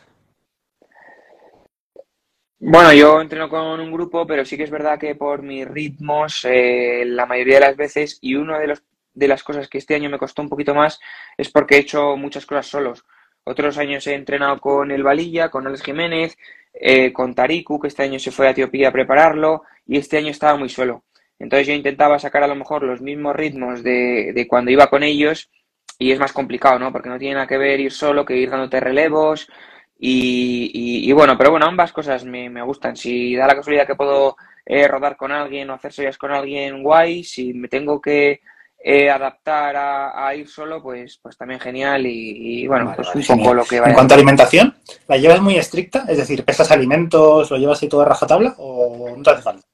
Bueno, 2.60 2.92
yo 2.92 3.22
entreno 3.22 3.48
con 3.48 3.80
un 3.80 3.94
grupo, 3.94 4.28
pero 4.28 4.44
sí 4.44 4.58
que 4.58 4.64
es 4.64 4.72
verdad 4.72 5.00
que 5.00 5.16
por 5.16 5.42
mis 5.42 5.66
ritmos, 5.66 6.44
eh, 6.44 7.06
la 7.06 7.26
mayoría 7.26 7.56
de 7.56 7.68
las 7.68 7.78
veces, 7.78 8.18
y 8.20 8.36
una 8.36 8.60
de, 8.60 8.68
los, 8.68 8.84
de 9.14 9.30
las 9.30 9.42
cosas 9.42 9.70
que 9.70 9.78
este 9.78 9.96
año 9.96 10.10
me 10.10 10.20
costó 10.20 10.42
un 10.42 10.50
poquito 10.50 10.76
más, 10.76 11.00
es 11.38 11.50
porque 11.50 11.76
he 11.76 11.80
hecho 11.80 12.18
muchas 12.18 12.46
cosas 12.46 12.68
solos. 12.68 13.06
Otros 13.50 13.80
años 13.80 14.06
he 14.06 14.14
entrenado 14.14 14.60
con 14.60 14.92
el 14.92 15.02
Valilla, 15.02 15.50
con 15.50 15.66
Alex 15.66 15.82
Jiménez, 15.82 16.38
eh, 16.72 17.12
con 17.12 17.34
Tariku, 17.34 17.80
que 17.80 17.88
este 17.88 18.04
año 18.04 18.20
se 18.20 18.30
fue 18.30 18.48
a 18.48 18.52
Etiopía 18.52 18.90
a 18.90 18.92
prepararlo, 18.92 19.64
y 19.88 19.98
este 19.98 20.18
año 20.18 20.30
estaba 20.30 20.56
muy 20.56 20.70
solo. 20.70 21.04
Entonces 21.40 21.68
yo 21.68 21.74
intentaba 21.74 22.20
sacar 22.20 22.44
a 22.44 22.48
lo 22.48 22.54
mejor 22.54 22.84
los 22.84 23.02
mismos 23.02 23.36
ritmos 23.36 23.82
de, 23.82 24.34
de 24.36 24.48
cuando 24.48 24.70
iba 24.70 24.86
con 24.88 25.02
ellos, 25.02 25.50
y 25.98 26.12
es 26.12 26.20
más 26.20 26.32
complicado, 26.32 26.78
¿no? 26.78 26.92
Porque 26.92 27.10
no 27.10 27.18
tiene 27.18 27.36
nada 27.36 27.48
que 27.48 27.58
ver 27.58 27.80
ir 27.80 27.92
solo 27.92 28.24
que 28.24 28.38
ir 28.38 28.52
dándote 28.52 28.80
relevos. 28.80 29.48
Y, 29.98 31.12
bueno, 31.12 31.38
pero 31.38 31.52
bueno, 31.52 31.66
ambas 31.66 31.92
cosas 31.92 32.24
me, 32.24 32.50
me, 32.50 32.62
gustan. 32.62 32.96
Si 32.96 33.36
da 33.36 33.48
la 33.48 33.56
casualidad 33.56 33.88
que 33.88 33.96
puedo 33.96 34.38
eh, 34.66 34.88
rodar 34.88 35.18
con 35.18 35.32
alguien 35.32 35.70
o 35.70 35.74
hacer 35.74 35.92
sellas 35.92 36.18
con 36.18 36.32
alguien, 36.32 36.84
guay. 36.84 37.24
Si 37.24 37.54
me 37.54 37.68
tengo 37.68 38.00
que 38.00 38.42
eh, 38.82 39.10
adaptar 39.10 39.76
a, 39.78 40.34
ir 40.36 40.48
solo, 40.48 40.82
pues, 40.82 41.20
pues 41.22 41.38
también 41.38 41.60
genial 41.60 42.06
y, 42.06 42.66
bueno, 42.68 42.94
pues 42.96 43.30
un 43.30 43.38
poco 43.40 43.54
lo 43.54 43.66
que 43.66 43.80
va. 43.80 43.88
En 43.88 43.94
cuanto 43.94 44.14
a 44.14 44.18
alimentación, 44.18 44.76
¿la 45.08 45.18
llevas 45.18 45.42
muy 45.42 45.58
estricta? 45.58 46.06
Es 46.08 46.18
decir, 46.18 46.46
¿pesas 46.46 46.72
alimentos, 46.72 47.52
lo 47.52 47.58
llevas 47.58 47.82
ahí 47.82 47.90
todo 47.90 48.02
a 48.02 48.06
rajatabla 48.06 48.56
o 48.58 49.16
no 49.18 49.24
te 49.24 49.30
hace 49.32 49.42
falta? 49.42 49.68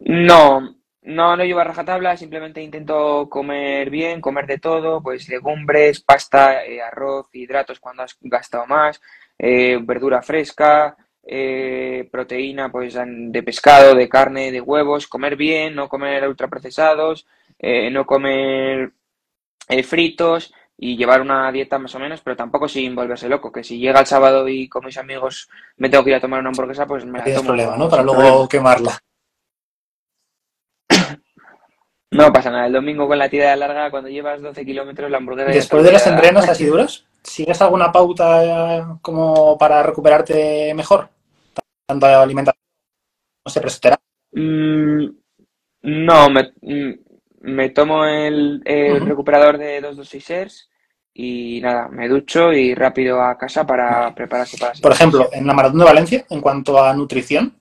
No, 0.00 0.76
no 1.02 1.36
lo 1.36 1.44
llevo 1.44 1.60
a 1.60 1.64
rajatabla, 1.64 2.16
simplemente 2.16 2.62
intento 2.62 3.28
comer 3.28 3.90
bien, 3.90 4.20
comer 4.20 4.46
de 4.46 4.58
todo, 4.58 5.00
pues 5.02 5.28
legumbres, 5.28 6.00
pasta, 6.00 6.64
eh, 6.64 6.82
arroz, 6.82 7.28
hidratos 7.32 7.78
cuando 7.78 8.02
has 8.02 8.16
gastado 8.20 8.66
más, 8.66 9.00
eh, 9.38 9.78
verdura 9.82 10.20
fresca, 10.20 10.96
eh, 11.22 12.08
proteína 12.10 12.70
pues 12.72 12.94
de 12.96 13.42
pescado, 13.42 13.94
de 13.94 14.08
carne, 14.08 14.50
de 14.50 14.60
huevos, 14.60 15.06
comer 15.06 15.36
bien, 15.36 15.74
no 15.74 15.88
comer 15.88 16.26
ultraprocesados, 16.26 17.26
eh, 17.58 17.90
no 17.90 18.06
comer 18.06 18.92
eh, 19.68 19.82
fritos 19.82 20.52
y 20.76 20.96
llevar 20.96 21.20
una 21.20 21.52
dieta 21.52 21.78
más 21.78 21.94
o 21.94 21.98
menos, 21.98 22.22
pero 22.22 22.36
tampoco 22.36 22.66
sin 22.66 22.94
volverse 22.94 23.28
loco, 23.28 23.52
que 23.52 23.62
si 23.62 23.78
llega 23.78 24.00
el 24.00 24.06
sábado 24.06 24.48
y 24.48 24.66
con 24.66 24.84
mis 24.84 24.96
amigos 24.96 25.50
me 25.76 25.90
tengo 25.90 26.02
que 26.02 26.10
ir 26.10 26.16
a 26.16 26.20
tomar 26.20 26.40
una 26.40 26.48
hamburguesa, 26.48 26.86
pues 26.86 27.04
me 27.04 27.18
la 27.18 27.24
tomo. 27.24 27.48
problema, 27.48 27.76
¿no? 27.76 27.88
Para 27.88 28.02
luego 28.02 28.48
quemarla. 28.48 28.98
No 32.12 32.32
pasa 32.32 32.50
nada, 32.50 32.66
el 32.66 32.72
domingo 32.72 33.06
con 33.06 33.18
la 33.18 33.28
tirada 33.28 33.54
larga, 33.54 33.88
cuando 33.88 34.08
llevas 34.08 34.42
12 34.42 34.66
kilómetros, 34.66 35.08
la 35.08 35.18
hamburguesa... 35.18 35.52
Después 35.52 35.84
de 35.84 35.92
los 35.92 36.04
entrenos 36.04 36.44
así 36.48 36.66
duros, 36.66 37.06
¿sigues 37.30 37.60
alguna 37.62 37.92
pauta 37.92 38.98
como 39.02 39.56
para 39.56 39.82
recuperarte 39.82 40.74
mejor? 40.74 41.08
Tanto 41.86 42.06
alimentación, 42.06 42.62
no 43.44 43.50
sé, 43.50 43.60
presoterapia. 43.60 44.04
Mm, 44.32 45.04
no, 45.82 46.30
me, 46.30 46.52
mm, 46.60 46.94
me, 47.40 47.70
tomo 47.70 48.04
el, 48.04 48.62
el 48.64 48.92
uh 48.92 48.96
-huh. 48.96 49.08
recuperador 49.08 49.58
de 49.58 49.82
226ers 49.82 50.68
y 51.14 51.60
nada, 51.60 51.88
me 51.88 52.08
ducho 52.08 52.52
y 52.52 52.74
rápido 52.74 53.22
a 53.22 53.36
casa 53.36 53.66
para 53.66 54.14
prepararse 54.14 54.56
para... 54.58 54.72
Por 54.74 54.92
ejemplo, 54.92 55.28
en 55.32 55.46
la 55.46 55.52
Maratón 55.52 55.80
de 55.80 55.84
Valencia, 55.84 56.24
en 56.30 56.40
cuanto 56.40 56.82
a 56.82 56.94
nutrición, 56.94 57.60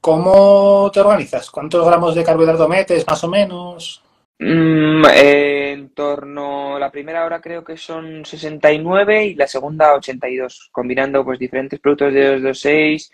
¿Cómo 0.00 0.90
te 0.92 1.00
organizas? 1.00 1.50
¿Cuántos 1.50 1.84
gramos 1.84 2.14
de 2.14 2.24
carbohidrato 2.24 2.68
metes, 2.68 3.06
más 3.06 3.22
o 3.24 3.28
menos? 3.28 4.02
Mm, 4.40 5.04
eh, 5.06 5.72
en 5.72 5.90
torno, 5.90 6.78
la 6.78 6.92
primera 6.92 7.24
hora 7.24 7.40
creo 7.40 7.64
que 7.64 7.76
son 7.76 8.24
69 8.24 9.26
y 9.26 9.34
la 9.34 9.48
segunda 9.48 9.94
82, 9.94 10.68
combinando 10.70 11.24
pues 11.24 11.40
diferentes 11.40 11.80
productos 11.80 12.14
de 12.14 12.24
226, 12.24 13.10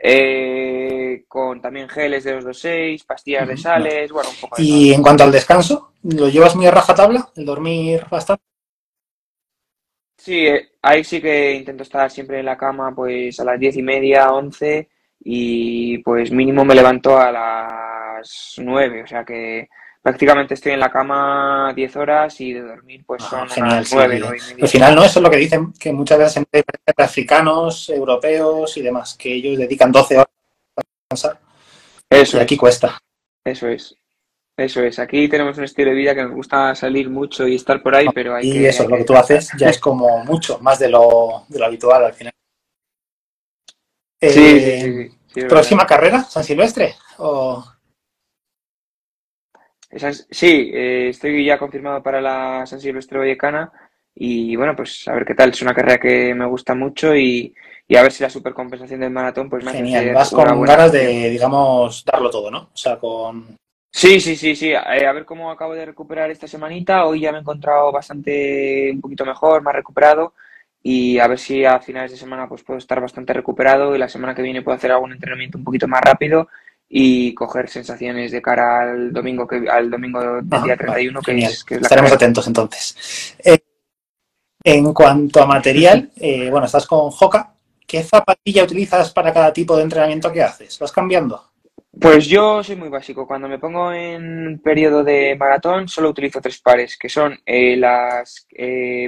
eh, 0.00 1.24
con 1.26 1.60
también 1.60 1.88
geles 1.88 2.22
de 2.22 2.32
226, 2.34 3.02
pastillas 3.02 3.48
de 3.48 3.56
sales, 3.56 4.12
bueno, 4.12 4.30
un 4.30 4.36
poco 4.40 4.56
de 4.56 4.62
Y 4.62 4.92
en 4.92 5.02
cuanto 5.02 5.24
al 5.24 5.32
descanso, 5.32 5.94
¿lo 6.04 6.28
llevas 6.28 6.54
muy 6.54 6.66
a 6.66 6.70
rajatabla? 6.70 7.28
¿El 7.34 7.44
dormir 7.44 8.04
bastante? 8.08 8.44
Sí, 10.16 10.46
eh, 10.46 10.70
ahí 10.82 11.02
sí 11.02 11.20
que 11.20 11.54
intento 11.54 11.82
estar 11.82 12.08
siempre 12.08 12.38
en 12.38 12.46
la 12.46 12.56
cama 12.56 12.94
pues 12.94 13.40
a 13.40 13.44
las 13.44 13.58
diez 13.58 13.76
y 13.76 13.82
media, 13.82 14.30
once 14.32 14.88
y 15.20 15.98
pues 15.98 16.30
mínimo 16.30 16.64
me 16.64 16.76
levanto 16.76 17.18
a 17.18 17.32
las 17.32 18.54
nueve, 18.58 19.02
o 19.02 19.06
sea 19.08 19.24
que 19.24 19.68
prácticamente 20.02 20.54
estoy 20.54 20.72
en 20.72 20.80
la 20.80 20.90
cama 20.90 21.72
10 21.74 21.96
horas 21.96 22.40
y 22.40 22.52
de 22.52 22.62
dormir 22.62 23.04
pues 23.06 23.22
Ah, 23.24 23.30
son 23.30 23.48
genial, 23.48 23.72
unas 23.74 23.88
sí. 23.88 23.94
9, 23.96 24.18
9 24.20 24.36
y 24.38 24.40
media. 24.42 24.64
Al 24.64 24.68
final, 24.70 24.94
¿no? 24.94 25.04
Eso 25.04 25.18
es 25.18 25.22
lo 25.22 25.30
que 25.30 25.36
dicen, 25.36 25.72
que 25.74 25.92
muchas 25.92 26.18
veces 26.18 26.36
entre 26.38 26.64
africanos, 26.96 27.88
europeos 27.90 28.76
y 28.76 28.82
demás, 28.82 29.14
que 29.18 29.34
ellos 29.34 29.58
dedican 29.58 29.92
12 29.92 30.14
horas 30.16 30.28
a 30.76 30.82
descansar. 31.10 31.40
Eso 32.10 32.36
Y 32.36 32.40
es, 32.40 32.42
aquí 32.42 32.56
cuesta. 32.56 32.98
eso 33.44 33.68
es. 33.68 33.94
Eso 34.56 34.82
es, 34.82 34.98
aquí 34.98 35.28
tenemos 35.28 35.56
un 35.58 35.64
estilo 35.64 35.90
de 35.90 35.96
vida 35.96 36.14
que 36.16 36.22
nos 36.24 36.32
gusta 36.32 36.74
salir 36.74 37.08
mucho 37.08 37.46
y 37.46 37.54
estar 37.54 37.80
por 37.80 37.94
ahí, 37.94 38.08
pero 38.12 38.34
hay 38.34 38.48
Y 38.48 38.52
que, 38.54 38.68
eso, 38.68 38.82
hay 38.82 38.88
lo 38.88 38.96
que 38.96 39.02
que 39.02 39.06
tú 39.06 39.14
haces 39.16 39.50
ya 39.56 39.68
es 39.68 39.78
como 39.78 40.24
mucho, 40.24 40.58
más 40.60 40.80
de 40.80 40.88
lo, 40.88 41.44
de 41.48 41.58
lo 41.60 41.66
habitual 41.66 42.04
al 42.06 42.12
final. 42.14 42.32
Sí, 44.20 44.28
sí, 44.30 44.40
Eh, 44.40 44.80
sí, 44.80 44.92
sí, 45.08 45.18
sí, 45.34 45.40
es 45.40 45.44
¿Próxima 45.46 45.84
verdad. 45.84 45.88
carrera? 45.88 46.24
¿San 46.24 46.42
Silvestre? 46.42 46.96
¿O... 47.18 47.64
Sí, 49.90 50.70
eh, 50.74 51.08
estoy 51.08 51.44
ya 51.44 51.58
confirmado 51.58 52.02
para 52.02 52.20
la 52.20 52.66
San 52.66 52.80
Silvestre 52.80 53.18
Vallecana 53.18 53.72
y 54.14 54.54
bueno, 54.56 54.76
pues 54.76 55.08
a 55.08 55.14
ver 55.14 55.24
qué 55.24 55.34
tal. 55.34 55.50
Es 55.50 55.62
una 55.62 55.74
carrera 55.74 55.98
que 55.98 56.34
me 56.34 56.46
gusta 56.46 56.74
mucho 56.74 57.14
y, 57.16 57.54
y 57.86 57.96
a 57.96 58.02
ver 58.02 58.12
si 58.12 58.22
la 58.22 58.30
supercompensación 58.30 59.00
del 59.00 59.10
maratón 59.10 59.48
pues 59.48 59.64
me 59.64 59.72
Genial, 59.72 60.12
vas 60.12 60.30
con 60.30 60.58
buena 60.58 60.76
ganas 60.76 60.92
de, 60.92 61.30
digamos, 61.30 62.04
darlo 62.04 62.28
todo, 62.28 62.50
¿no? 62.50 62.70
O 62.72 62.76
sea, 62.76 62.98
con... 62.98 63.56
Sí, 63.90 64.20
sí, 64.20 64.36
sí, 64.36 64.54
sí. 64.54 64.70
Eh, 64.70 65.06
a 65.06 65.12
ver 65.12 65.24
cómo 65.24 65.50
acabo 65.50 65.74
de 65.74 65.86
recuperar 65.86 66.30
esta 66.30 66.46
semanita. 66.46 67.06
Hoy 67.06 67.20
ya 67.20 67.32
me 67.32 67.38
he 67.38 67.40
encontrado 67.40 67.90
bastante, 67.90 68.90
un 68.92 69.00
poquito 69.00 69.24
mejor, 69.24 69.62
más 69.62 69.74
recuperado. 69.74 70.34
Y 70.82 71.18
a 71.18 71.26
ver 71.26 71.38
si 71.38 71.64
a 71.64 71.80
finales 71.80 72.10
de 72.10 72.18
semana 72.18 72.46
pues 72.46 72.62
puedo 72.62 72.78
estar 72.78 73.00
bastante 73.00 73.32
recuperado 73.32 73.96
y 73.96 73.98
la 73.98 74.08
semana 74.08 74.34
que 74.34 74.42
viene 74.42 74.62
puedo 74.62 74.76
hacer 74.76 74.92
algún 74.92 75.12
entrenamiento 75.12 75.58
un 75.58 75.64
poquito 75.64 75.88
más 75.88 76.02
rápido 76.02 76.48
y 76.88 77.34
coger 77.34 77.68
sensaciones 77.68 78.32
de 78.32 78.40
cara 78.40 78.80
al 78.80 79.12
domingo 79.12 79.46
que, 79.46 79.68
al 79.68 79.90
domingo 79.90 80.20
del 80.20 80.48
día 80.48 80.60
vale, 80.60 80.76
31, 80.76 81.20
que 81.20 81.38
es, 81.38 81.64
que 81.64 81.74
es 81.74 81.80
la 81.82 81.86
Estaremos 81.86 82.12
atentos 82.12 82.46
entonces. 82.46 83.36
Eh, 83.44 83.58
en 84.64 84.92
cuanto 84.94 85.42
a 85.42 85.46
material, 85.46 86.10
eh, 86.16 86.48
bueno, 86.50 86.66
estás 86.66 86.86
con 86.86 87.10
Hoka. 87.18 87.52
¿Qué 87.86 88.02
zapatilla 88.02 88.64
utilizas 88.64 89.12
para 89.12 89.32
cada 89.32 89.52
tipo 89.52 89.76
de 89.76 89.82
entrenamiento 89.82 90.30
que 90.30 90.42
haces? 90.42 90.78
¿Vas 90.78 90.92
cambiando? 90.92 91.42
Pues 91.98 92.26
yo 92.26 92.62
soy 92.62 92.76
muy 92.76 92.90
básico. 92.90 93.26
Cuando 93.26 93.48
me 93.48 93.58
pongo 93.58 93.92
en 93.92 94.60
periodo 94.62 95.02
de 95.02 95.34
maratón, 95.36 95.88
solo 95.88 96.10
utilizo 96.10 96.40
tres 96.40 96.58
pares, 96.58 96.98
que 96.98 97.08
son 97.08 97.38
eh, 97.46 97.76
las 97.76 98.46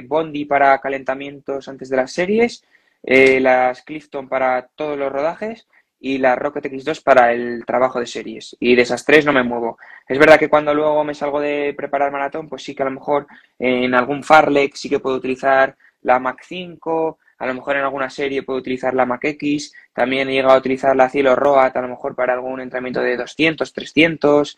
Bondi 0.05 0.45
para 0.45 0.79
calentamientos 0.79 1.67
antes 1.67 1.89
de 1.89 1.97
las 1.97 2.11
series, 2.11 2.63
las 3.03 3.83
Clifton 3.83 4.27
para 4.27 4.67
todos 4.75 4.97
los 4.97 5.11
rodajes 5.11 5.67
y 6.01 6.17
la 6.17 6.35
Rocket 6.35 6.65
X2 6.65 7.03
para 7.03 7.31
el 7.31 7.63
trabajo 7.65 7.99
de 7.99 8.07
series. 8.07 8.57
Y 8.59 8.75
de 8.75 8.81
esas 8.81 9.05
tres 9.05 9.23
no 9.23 9.31
me 9.31 9.43
muevo. 9.43 9.77
Es 10.07 10.17
verdad 10.17 10.39
que 10.39 10.49
cuando 10.49 10.73
luego 10.73 11.03
me 11.03 11.13
salgo 11.13 11.39
de 11.39 11.73
preparar 11.77 12.11
maratón, 12.11 12.49
pues 12.49 12.63
sí 12.63 12.73
que 12.73 12.81
a 12.81 12.87
lo 12.87 12.91
mejor 12.91 13.27
en 13.59 13.93
algún 13.93 14.23
Farlek 14.23 14.75
sí 14.75 14.89
que 14.89 14.99
puedo 14.99 15.15
utilizar 15.15 15.77
la 16.01 16.19
Mac 16.19 16.41
5, 16.43 17.19
a 17.37 17.45
lo 17.45 17.53
mejor 17.53 17.77
en 17.77 17.83
alguna 17.83 18.09
serie 18.09 18.43
puedo 18.43 18.59
utilizar 18.59 18.95
la 18.95 19.05
Mac 19.05 19.23
X, 19.23 19.73
también 19.93 20.27
he 20.27 20.33
llegado 20.33 20.55
a 20.55 20.57
utilizar 20.57 20.95
la 20.95 21.09
Cielo 21.09 21.35
Roat, 21.35 21.75
a 21.75 21.81
lo 21.81 21.87
mejor 21.87 22.15
para 22.15 22.33
algún 22.33 22.61
entrenamiento 22.61 23.01
de 23.01 23.17
200, 23.17 23.71
300, 23.71 24.57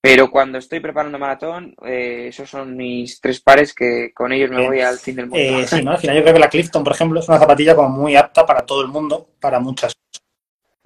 pero 0.00 0.30
cuando 0.30 0.58
estoy 0.58 0.80
preparando 0.80 1.18
maratón, 1.18 1.74
eh, 1.84 2.26
esos 2.28 2.48
son 2.48 2.76
mis 2.76 3.20
tres 3.20 3.40
pares 3.40 3.74
que 3.74 4.12
con 4.14 4.32
ellos 4.32 4.50
me 4.50 4.66
voy 4.66 4.80
al 4.80 4.98
fin 4.98 5.16
del 5.16 5.26
mundo. 5.26 5.38
Eh, 5.38 5.66
sí, 5.66 5.82
¿no? 5.82 5.92
Al 5.92 5.98
final 5.98 6.16
yo 6.16 6.22
creo 6.22 6.34
que 6.34 6.40
la 6.40 6.48
Clifton, 6.48 6.84
por 6.84 6.92
ejemplo, 6.92 7.20
es 7.20 7.28
una 7.28 7.38
zapatilla 7.38 7.74
como 7.74 7.88
muy 7.88 8.14
apta 8.14 8.46
para 8.46 8.64
todo 8.64 8.80
el 8.82 8.88
mundo, 8.88 9.28
para 9.40 9.58
muchas 9.58 9.97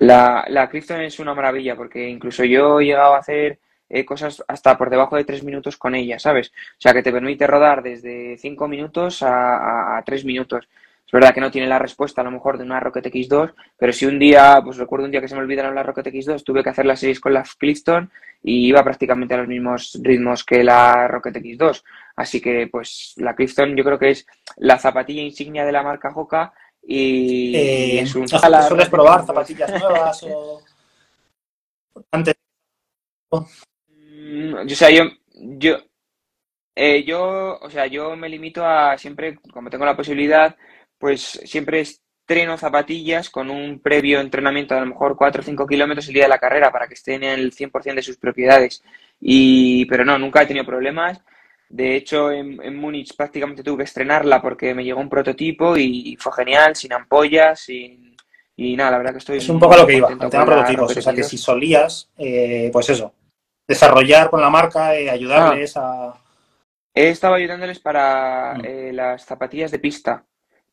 La, 0.02 0.44
la 0.48 0.68
Clifton 0.68 1.00
es 1.02 1.20
una 1.20 1.32
maravilla 1.32 1.76
porque 1.76 2.08
incluso 2.08 2.42
yo 2.44 2.80
he 2.80 2.86
llegado 2.86 3.14
a 3.14 3.18
hacer 3.18 3.60
eh, 3.88 4.04
cosas 4.04 4.42
hasta 4.48 4.76
por 4.76 4.90
debajo 4.90 5.14
de 5.14 5.22
tres 5.22 5.44
minutos 5.44 5.76
con 5.76 5.94
ella, 5.94 6.18
¿sabes? 6.18 6.48
O 6.48 6.80
sea, 6.80 6.92
que 6.92 7.04
te 7.04 7.12
permite 7.12 7.46
rodar 7.46 7.84
desde 7.84 8.36
cinco 8.36 8.66
minutos 8.66 9.22
a, 9.22 10.02
tres 10.04 10.24
minutos. 10.24 10.68
Es 11.06 11.12
verdad 11.12 11.32
que 11.32 11.40
no 11.40 11.52
tiene 11.52 11.68
la 11.68 11.78
respuesta 11.78 12.20
a 12.20 12.24
lo 12.24 12.32
mejor 12.32 12.58
de 12.58 12.64
una 12.64 12.80
Rocket 12.80 13.06
X2, 13.06 13.54
pero 13.78 13.92
si 13.92 14.06
un 14.06 14.18
día, 14.18 14.60
pues 14.64 14.76
recuerdo 14.76 15.04
un 15.04 15.12
día 15.12 15.20
que 15.20 15.28
se 15.28 15.36
me 15.36 15.42
olvidaron 15.42 15.74
la 15.74 15.84
Rocket 15.84 16.06
X2, 16.06 16.42
tuve 16.42 16.64
que 16.64 16.70
hacer 16.70 16.84
las 16.84 16.98
series 16.98 17.20
con 17.20 17.32
la 17.32 17.44
Clifton 17.56 18.10
y 18.42 18.66
iba 18.66 18.82
prácticamente 18.82 19.34
a 19.34 19.36
los 19.36 19.46
mismos 19.46 20.00
ritmos 20.02 20.42
que 20.42 20.64
la 20.64 21.06
Rocket 21.06 21.36
X2. 21.36 21.84
Así 22.16 22.40
que, 22.40 22.66
pues, 22.66 23.14
la 23.18 23.36
Clifton 23.36 23.76
yo 23.76 23.84
creo 23.84 24.00
que 24.00 24.10
es 24.10 24.26
la 24.56 24.78
zapatilla 24.78 25.22
insignia 25.22 25.64
de 25.64 25.70
la 25.70 25.84
marca 25.84 26.10
Hoka 26.12 26.52
y, 26.82 27.50
y 27.50 27.56
Eh, 27.56 28.00
es 28.00 28.14
un 28.14 28.28
¿Sueles 28.28 28.88
probar 28.88 29.24
zapatillas 29.26 29.70
nuevas 29.70 30.22
o 30.24 30.62
antes? 32.10 32.34
Mm, 33.88 34.54
O 34.66 34.68
sea, 34.74 34.90
yo, 34.90 35.04
yo, 35.34 35.76
eh, 36.74 37.04
yo, 37.04 37.58
o 37.60 37.70
sea, 37.70 37.86
yo 37.86 38.16
me 38.16 38.28
limito 38.28 38.64
a 38.66 38.96
siempre, 38.98 39.36
como 39.52 39.70
tengo 39.70 39.84
la 39.84 39.96
posibilidad, 39.96 40.56
pues 40.98 41.22
siempre 41.44 41.80
estreno 41.80 42.56
zapatillas 42.56 43.28
con 43.30 43.50
un 43.50 43.80
previo 43.80 44.20
entrenamiento 44.20 44.74
de 44.74 44.80
a 44.80 44.84
lo 44.84 44.90
mejor 44.90 45.16
4 45.16 45.42
o 45.42 45.44
5 45.44 45.66
kilómetros 45.66 46.08
el 46.08 46.14
día 46.14 46.24
de 46.24 46.28
la 46.30 46.38
carrera 46.38 46.70
para 46.72 46.86
que 46.88 46.94
estén 46.94 47.24
en 47.24 47.38
el 47.40 47.52
100% 47.52 47.96
de 47.96 48.02
sus 48.02 48.16
propiedades. 48.18 48.82
Y, 49.20 49.84
pero 49.86 50.04
no, 50.04 50.18
nunca 50.18 50.42
he 50.42 50.46
tenido 50.46 50.64
problemas. 50.66 51.20
De 51.72 51.96
hecho, 51.96 52.30
en, 52.30 52.62
en 52.62 52.76
Múnich 52.76 53.16
prácticamente 53.16 53.62
tuve 53.62 53.78
que 53.78 53.84
estrenarla 53.84 54.42
porque 54.42 54.74
me 54.74 54.84
llegó 54.84 55.00
un 55.00 55.08
prototipo 55.08 55.74
y 55.76 56.16
fue 56.20 56.30
genial, 56.34 56.76
sin 56.76 56.92
ampollas, 56.92 57.60
sin, 57.60 58.14
y 58.56 58.76
nada, 58.76 58.90
la 58.90 58.98
verdad 58.98 59.12
que 59.12 59.18
estoy 59.18 59.38
Es 59.38 59.48
un 59.48 59.58
poco 59.58 59.72
a 59.74 59.78
lo 59.78 59.86
que 59.86 59.96
iba, 59.96 60.10
el 60.10 60.18
tema 60.28 60.44
prototipos. 60.44 60.94
O 60.94 61.00
sea, 61.00 61.14
que 61.14 61.22
X2. 61.22 61.24
si 61.24 61.38
solías, 61.38 62.10
eh, 62.18 62.68
pues 62.70 62.90
eso, 62.90 63.14
desarrollar 63.66 64.28
con 64.28 64.42
la 64.42 64.50
marca, 64.50 64.94
eh, 64.94 65.08
ayudarles 65.08 65.74
a... 65.78 66.14
He 66.94 67.08
estado 67.08 67.34
ayudándoles 67.36 67.80
para 67.80 68.52
Mm. 68.58 68.64
eh, 68.66 68.90
las 68.92 69.24
zapatillas 69.24 69.70
de 69.70 69.78
pista, 69.78 70.26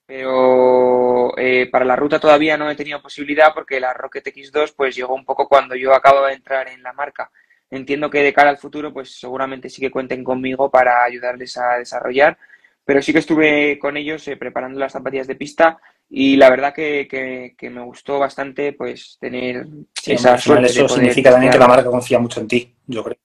pero 0.05 1.31
eh, 1.37 1.69
para 1.71 1.85
la 1.85 1.95
ruta 1.95 2.19
todavía 2.19 2.57
no 2.57 2.69
he 2.69 2.75
tenido 2.75 3.01
posibilidad 3.01 3.53
porque 3.53 3.79
la 3.79 3.93
Rocket 3.93 4.25
X2 4.27 4.73
pues 4.75 4.95
llegó 4.97 5.15
un 5.15 5.23
poco 5.23 5.47
cuando 5.47 5.75
yo 5.75 5.93
acabo 5.93 6.25
de 6.25 6.33
entrar 6.33 6.67
en 6.67 6.83
la 6.83 6.91
marca. 6.91 7.31
Entiendo 7.71 8.09
que 8.09 8.23
de 8.23 8.33
cara 8.33 8.49
al 8.49 8.57
futuro 8.57 8.91
pues 8.93 9.19
seguramente 9.19 9.69
sí 9.69 9.79
que 9.81 9.91
cuenten 9.91 10.23
conmigo 10.23 10.69
para 10.71 11.03
ayudarles 11.03 11.55
a 11.57 11.77
desarrollar, 11.77 12.37
pero 12.83 13.01
sí 13.01 13.13
que 13.13 13.19
estuve 13.19 13.77
con 13.77 13.95
ellos 13.97 14.27
eh, 14.27 14.37
preparando 14.37 14.79
las 14.79 14.93
zapatillas 14.93 15.27
de 15.27 15.35
pista 15.35 15.79
y 16.09 16.35
la 16.37 16.49
verdad 16.49 16.73
que, 16.73 17.07
que- 17.07 17.53
que 17.55 17.69
me 17.69 17.81
gustó 17.81 18.17
bastante 18.17 18.73
pues 18.73 19.17
tener 19.19 19.67
Sí, 20.01 20.13
esa 20.13 20.37
suerte 20.37 20.67
eso 20.67 20.89
significa 20.89 21.31
también 21.31 21.51
que 21.51 21.59
la 21.59 21.67
marca 21.67 21.89
confía 21.89 22.17
mucho 22.17 22.39
en 22.41 22.47
ti, 22.47 22.75
yo 22.87 23.03
creo. 23.03 23.17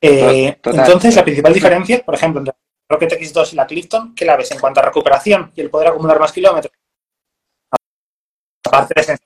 Eh, 0.00 0.56
Total. 0.62 0.84
entonces, 0.86 1.16
la 1.16 1.24
principal 1.24 1.52
diferencia, 1.52 2.00
por 2.04 2.14
ejemplo, 2.14 2.38
entre 2.40 2.54
la 2.54 2.94
Rocket 2.94 3.12
X2 3.20 3.52
y 3.52 3.56
la 3.56 3.66
Clifton, 3.66 4.14
¿qué 4.14 4.24
la 4.24 4.36
ves 4.36 4.52
en 4.52 4.60
cuanto 4.60 4.78
a 4.78 4.84
recuperación 4.84 5.50
y 5.56 5.60
el 5.60 5.70
poder 5.70 5.88
acumular 5.88 6.20
más 6.20 6.30
kilómetros? 6.32 6.72
Aparte 8.64 8.94
de 8.94 9.18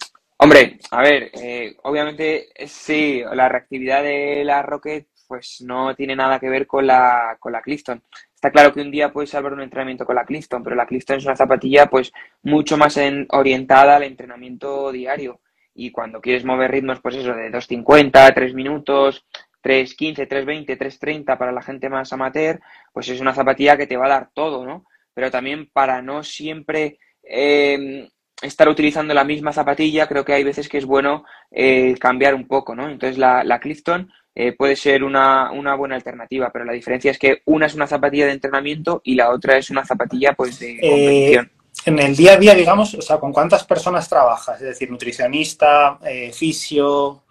Hombre, 0.43 0.79
a 0.91 1.01
ver, 1.03 1.31
eh, 1.35 1.77
obviamente 1.85 2.49
eh, 2.55 2.67
sí, 2.67 3.23
la 3.33 3.49
reactividad 3.49 4.03
de 4.03 4.43
la 4.45 4.61
Rocket 4.63 5.07
pues 5.29 5.63
no 5.65 5.95
tiene 5.95 6.17
nada 6.17 6.41
que 6.41 6.49
ver 6.51 6.67
con 6.67 6.85
la, 6.87 7.37
con 7.39 7.53
la 7.53 7.63
Clifton. 7.63 8.03
Está 8.35 8.51
claro 8.51 8.73
que 8.73 8.81
un 8.81 8.91
día 8.91 9.13
puedes 9.13 9.31
salvar 9.31 9.53
un 9.53 9.63
entrenamiento 9.63 10.05
con 10.05 10.17
la 10.17 10.25
Clifton, 10.25 10.63
pero 10.65 10.75
la 10.75 10.85
Clifton 10.87 11.19
es 11.19 11.25
una 11.27 11.37
zapatilla 11.37 11.87
pues 11.87 12.13
mucho 12.43 12.77
más 12.77 12.97
en- 12.97 13.27
orientada 13.31 13.97
al 13.97 14.03
entrenamiento 14.03 14.91
diario. 14.91 15.41
Y 15.75 15.91
cuando 15.93 16.21
quieres 16.21 16.45
mover 16.45 16.73
ritmos, 16.73 17.01
pues 17.01 17.15
eso, 17.15 17.33
de 17.35 17.49
2.50, 17.51 18.35
3 18.35 18.53
minutos, 18.53 19.25
3.15, 19.63 20.27
3.20, 20.27 20.77
3.30 20.77 21.39
para 21.39 21.53
la 21.53 21.63
gente 21.63 21.89
más 21.89 22.13
amateur, 22.13 22.61
pues 22.93 23.09
es 23.09 23.21
una 23.21 23.33
zapatilla 23.33 23.77
que 23.77 23.87
te 23.87 23.97
va 23.97 24.07
a 24.07 24.11
dar 24.11 24.31
todo, 24.35 24.67
¿no? 24.67 24.85
Pero 25.15 25.31
también 25.31 25.71
para 25.73 26.03
no 26.03 26.25
siempre 26.25 26.99
eh, 27.23 28.09
estar 28.43 28.69
utilizando 28.69 29.15
la 29.15 29.25
misma 29.25 29.53
zapatilla, 29.53 30.07
creo 30.07 30.25
que 30.25 30.33
hay 30.35 30.45
veces 30.45 30.69
que 30.69 30.79
es 30.79 30.85
bueno 30.85 31.25
eh, 31.51 31.95
cambiar 31.99 32.35
un 32.35 32.47
poco, 32.47 32.75
¿no? 32.75 32.89
Entonces 32.89 33.19
la, 33.19 33.45
la 33.45 33.61
Clifton 33.61 34.11
eh, 34.35 34.53
puede 34.53 34.77
ser 34.77 35.05
una, 35.05 35.51
una 35.53 35.75
buena 35.75 35.95
alternativa, 35.95 36.51
pero 36.53 36.65
la 36.65 36.73
diferencia 36.73 37.11
es 37.11 37.19
que 37.19 37.43
una 37.47 37.67
es 37.67 37.75
una 37.75 37.87
zapatilla 37.87 38.27
de 38.27 38.33
entrenamiento 38.33 39.01
y 39.05 39.15
la 39.15 39.31
otra 39.31 39.57
es 39.59 39.71
una 39.71 39.85
zapatilla 39.85 40.33
pues 40.35 40.59
de 40.59 40.79
Eh, 40.81 40.81
competición. 40.91 41.51
en 41.87 41.99
el 41.99 42.17
día 42.17 42.33
a 42.33 42.37
día, 42.37 42.55
digamos, 42.55 42.95
o 42.95 43.03
sea, 43.03 43.19
¿con 43.19 43.33
cuántas 43.33 43.65
personas 43.65 44.09
trabajas? 44.09 44.61
Es 44.61 44.69
decir, 44.69 44.91
nutricionista, 44.91 45.99
fisio, 46.33 47.23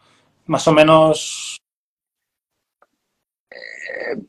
más 0.46 0.68
o 0.68 0.74
menos. 0.74 1.58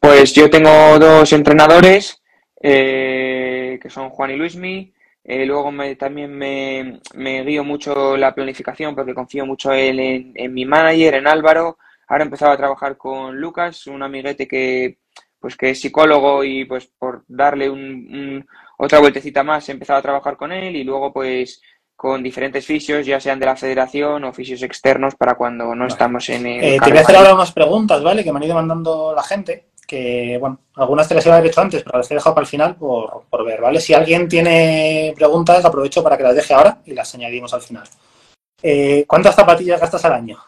Pues 0.00 0.32
yo 0.34 0.48
tengo 0.50 0.98
dos 0.98 1.32
entrenadores, 1.32 2.22
que 2.60 3.80
son 3.88 4.10
Juan 4.10 4.30
y 4.30 4.36
Luismi, 4.36 4.92
Eh, 5.24 5.46
luego 5.46 5.70
me, 5.70 5.94
también 5.94 6.36
me, 6.36 7.00
me, 7.14 7.44
guío 7.44 7.62
mucho 7.62 8.16
la 8.16 8.34
planificación 8.34 8.94
porque 8.94 9.14
confío 9.14 9.46
mucho 9.46 9.72
en, 9.72 10.32
en, 10.34 10.54
mi 10.54 10.64
manager, 10.64 11.14
en 11.14 11.28
Álvaro. 11.28 11.78
Ahora 12.08 12.24
he 12.24 12.26
empezado 12.26 12.52
a 12.52 12.56
trabajar 12.56 12.96
con 12.96 13.36
Lucas, 13.40 13.86
un 13.86 14.02
amiguete 14.02 14.48
que, 14.48 14.98
pues, 15.38 15.56
que 15.56 15.70
es 15.70 15.80
psicólogo 15.80 16.42
y 16.42 16.64
pues 16.64 16.86
por 16.98 17.24
darle 17.28 17.70
un, 17.70 18.44
otra 18.78 18.98
vueltecita 18.98 19.44
más 19.44 19.68
he 19.68 19.72
empezado 19.72 20.00
a 20.00 20.02
trabajar 20.02 20.36
con 20.36 20.50
él 20.52 20.74
y 20.74 20.84
luego 20.84 21.12
pues 21.12 21.62
con 21.94 22.20
diferentes 22.20 22.66
fisios, 22.66 23.06
ya 23.06 23.20
sean 23.20 23.38
de 23.38 23.46
la 23.46 23.54
federación 23.54 24.24
o 24.24 24.32
fisios 24.32 24.62
externos 24.62 25.14
para 25.14 25.36
cuando 25.36 25.72
no 25.72 25.86
estamos 25.86 26.28
en 26.30 26.46
el... 26.46 26.64
Eh, 26.64 26.78
te 26.82 26.90
voy 26.90 26.98
a 26.98 27.02
hacer 27.02 27.14
ahora 27.14 27.34
unas 27.34 27.52
preguntas, 27.52 28.02
¿vale? 28.02 28.24
Que 28.24 28.32
me 28.32 28.38
han 28.38 28.44
ido 28.44 28.56
mandando 28.56 29.14
la 29.14 29.22
gente 29.22 29.71
que, 29.92 30.38
bueno, 30.40 30.58
algunas 30.76 31.06
te 31.06 31.14
las 31.14 31.26
haber 31.26 31.50
hecho 31.50 31.60
antes, 31.60 31.82
pero 31.82 31.98
las 31.98 32.10
he 32.10 32.14
dejado 32.14 32.34
para 32.34 32.44
el 32.44 32.48
final 32.48 32.76
por, 32.76 33.24
por, 33.28 33.44
ver, 33.44 33.60
¿vale? 33.60 33.78
Si 33.78 33.92
alguien 33.92 34.26
tiene 34.26 35.12
preguntas, 35.14 35.62
aprovecho 35.62 36.02
para 36.02 36.16
que 36.16 36.22
las 36.22 36.34
deje 36.34 36.54
ahora 36.54 36.78
y 36.86 36.94
las 36.94 37.14
añadimos 37.14 37.52
al 37.52 37.60
final. 37.60 37.86
Eh, 38.62 39.04
¿Cuántas 39.06 39.34
zapatillas 39.34 39.78
gastas 39.78 40.02
al 40.06 40.14
año? 40.14 40.38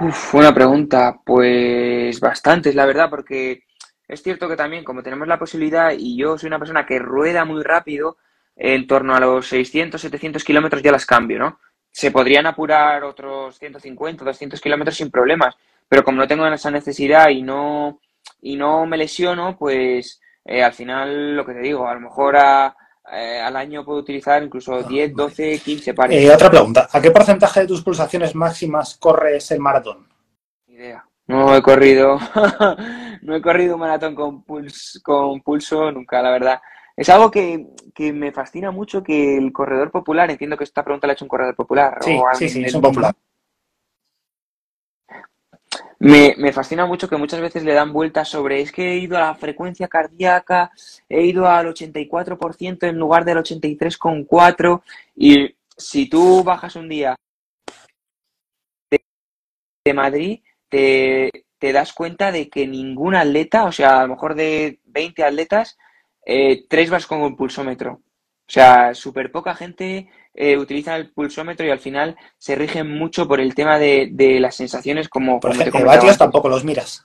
Uf, 0.00 0.34
buena 0.34 0.54
pregunta. 0.54 1.18
Pues 1.24 2.20
bastantes, 2.20 2.74
la 2.74 2.84
verdad, 2.84 3.08
porque 3.08 3.62
es 4.06 4.22
cierto 4.22 4.46
que 4.46 4.56
también, 4.56 4.84
como 4.84 5.02
tenemos 5.02 5.26
la 5.26 5.38
posibilidad 5.38 5.94
y 5.96 6.18
yo 6.18 6.36
soy 6.36 6.48
una 6.48 6.58
persona 6.58 6.84
que 6.84 6.98
rueda 6.98 7.46
muy 7.46 7.62
rápido, 7.62 8.18
en 8.54 8.86
torno 8.86 9.14
a 9.14 9.20
los 9.20 9.46
600, 9.48 9.98
700 9.98 10.44
kilómetros 10.44 10.82
ya 10.82 10.92
las 10.92 11.06
cambio, 11.06 11.38
¿no? 11.38 11.58
Se 11.90 12.10
podrían 12.10 12.44
apurar 12.44 13.02
otros 13.02 13.58
150, 13.58 14.26
200 14.26 14.60
kilómetros 14.60 14.98
sin 14.98 15.10
problemas, 15.10 15.54
pero 15.88 16.04
como 16.04 16.18
no 16.18 16.28
tengo 16.28 16.46
esa 16.48 16.70
necesidad 16.70 17.30
y 17.30 17.40
no 17.40 17.98
y 18.40 18.56
no 18.56 18.86
me 18.86 18.96
lesiono, 18.96 19.56
pues 19.56 20.20
eh, 20.44 20.62
al 20.62 20.72
final 20.72 21.36
lo 21.36 21.44
que 21.44 21.54
te 21.54 21.60
digo, 21.60 21.86
a 21.86 21.94
lo 21.94 22.00
mejor 22.00 22.36
a, 22.36 22.76
eh, 23.12 23.40
al 23.40 23.56
año 23.56 23.84
puedo 23.84 24.00
utilizar 24.00 24.42
incluso 24.42 24.82
10, 24.82 25.14
12, 25.14 25.58
15 25.60 25.94
pares. 25.94 26.22
Eh, 26.22 26.32
otra 26.32 26.50
pregunta, 26.50 26.88
¿a 26.90 27.00
qué 27.00 27.10
porcentaje 27.10 27.60
de 27.60 27.66
tus 27.66 27.82
pulsaciones 27.82 28.34
máximas 28.34 28.96
corres 28.96 29.50
el 29.50 29.60
maratón? 29.60 30.08
idea. 30.66 31.04
No 31.26 31.54
he 31.54 31.60
corrido, 31.60 32.18
no 33.22 33.34
he 33.34 33.42
corrido 33.42 33.74
un 33.74 33.80
maratón 33.80 34.14
con, 34.14 34.44
con 35.02 35.40
pulso 35.42 35.92
nunca, 35.92 36.22
la 36.22 36.30
verdad. 36.30 36.60
Es 36.96 37.08
algo 37.10 37.30
que, 37.30 37.66
que, 37.94 38.12
me 38.12 38.32
fascina 38.32 38.70
mucho 38.70 39.02
que 39.02 39.36
el 39.36 39.52
corredor 39.52 39.90
popular, 39.90 40.30
entiendo 40.30 40.56
que 40.56 40.64
esta 40.64 40.82
pregunta 40.82 41.06
la 41.06 41.12
ha 41.12 41.14
hecho 41.14 41.26
un 41.26 41.28
corredor 41.28 41.54
popular. 41.54 41.98
Sí, 42.00 42.18
sí, 42.34 42.48
sí, 42.48 42.64
es 42.64 42.74
un 42.74 42.80
popular. 42.80 43.14
Me, 46.00 46.34
me, 46.38 46.52
fascina 46.52 46.86
mucho 46.86 47.08
que 47.08 47.16
muchas 47.16 47.40
veces 47.40 47.64
le 47.64 47.74
dan 47.74 47.92
vueltas 47.92 48.28
sobre 48.28 48.60
es 48.60 48.70
que 48.70 48.92
he 48.92 48.98
ido 48.98 49.16
a 49.16 49.20
la 49.20 49.34
frecuencia 49.34 49.88
cardíaca, 49.88 50.70
he 51.08 51.22
ido 51.24 51.48
al 51.48 51.66
84% 51.66 52.88
en 52.88 52.98
lugar 52.98 53.24
del 53.24 53.38
83,4% 53.38 54.82
y 55.16 55.56
si 55.76 56.08
tú 56.08 56.44
bajas 56.44 56.76
un 56.76 56.88
día 56.88 57.16
de, 58.90 59.00
de 59.84 59.94
Madrid, 59.94 60.40
te, 60.68 61.30
te, 61.58 61.72
das 61.72 61.92
cuenta 61.92 62.30
de 62.30 62.48
que 62.48 62.66
ningún 62.66 63.16
atleta, 63.16 63.64
o 63.64 63.72
sea, 63.72 64.00
a 64.00 64.02
lo 64.02 64.14
mejor 64.14 64.34
de 64.34 64.80
20 64.84 65.24
atletas, 65.24 65.78
eh, 66.24 66.66
tres 66.68 66.90
vas 66.90 67.06
con 67.06 67.22
un 67.22 67.36
pulsómetro. 67.36 68.02
O 68.48 68.50
sea, 68.50 68.94
súper 68.94 69.30
poca 69.32 69.54
gente 69.54 70.08
eh, 70.40 70.56
utiliza 70.56 70.94
el 70.94 71.10
pulsómetro 71.10 71.66
y 71.66 71.70
al 71.70 71.80
final 71.80 72.16
se 72.38 72.54
rigen 72.54 72.96
mucho 72.96 73.26
por 73.26 73.40
el 73.40 73.56
tema 73.56 73.76
de, 73.76 74.38
las 74.38 74.54
sensaciones 74.54 75.08
como... 75.08 75.40
Por 75.40 75.50
ejemplo, 75.50 75.84
vatios 75.84 76.16
tampoco 76.16 76.48
los 76.48 76.62
miras. 76.62 77.04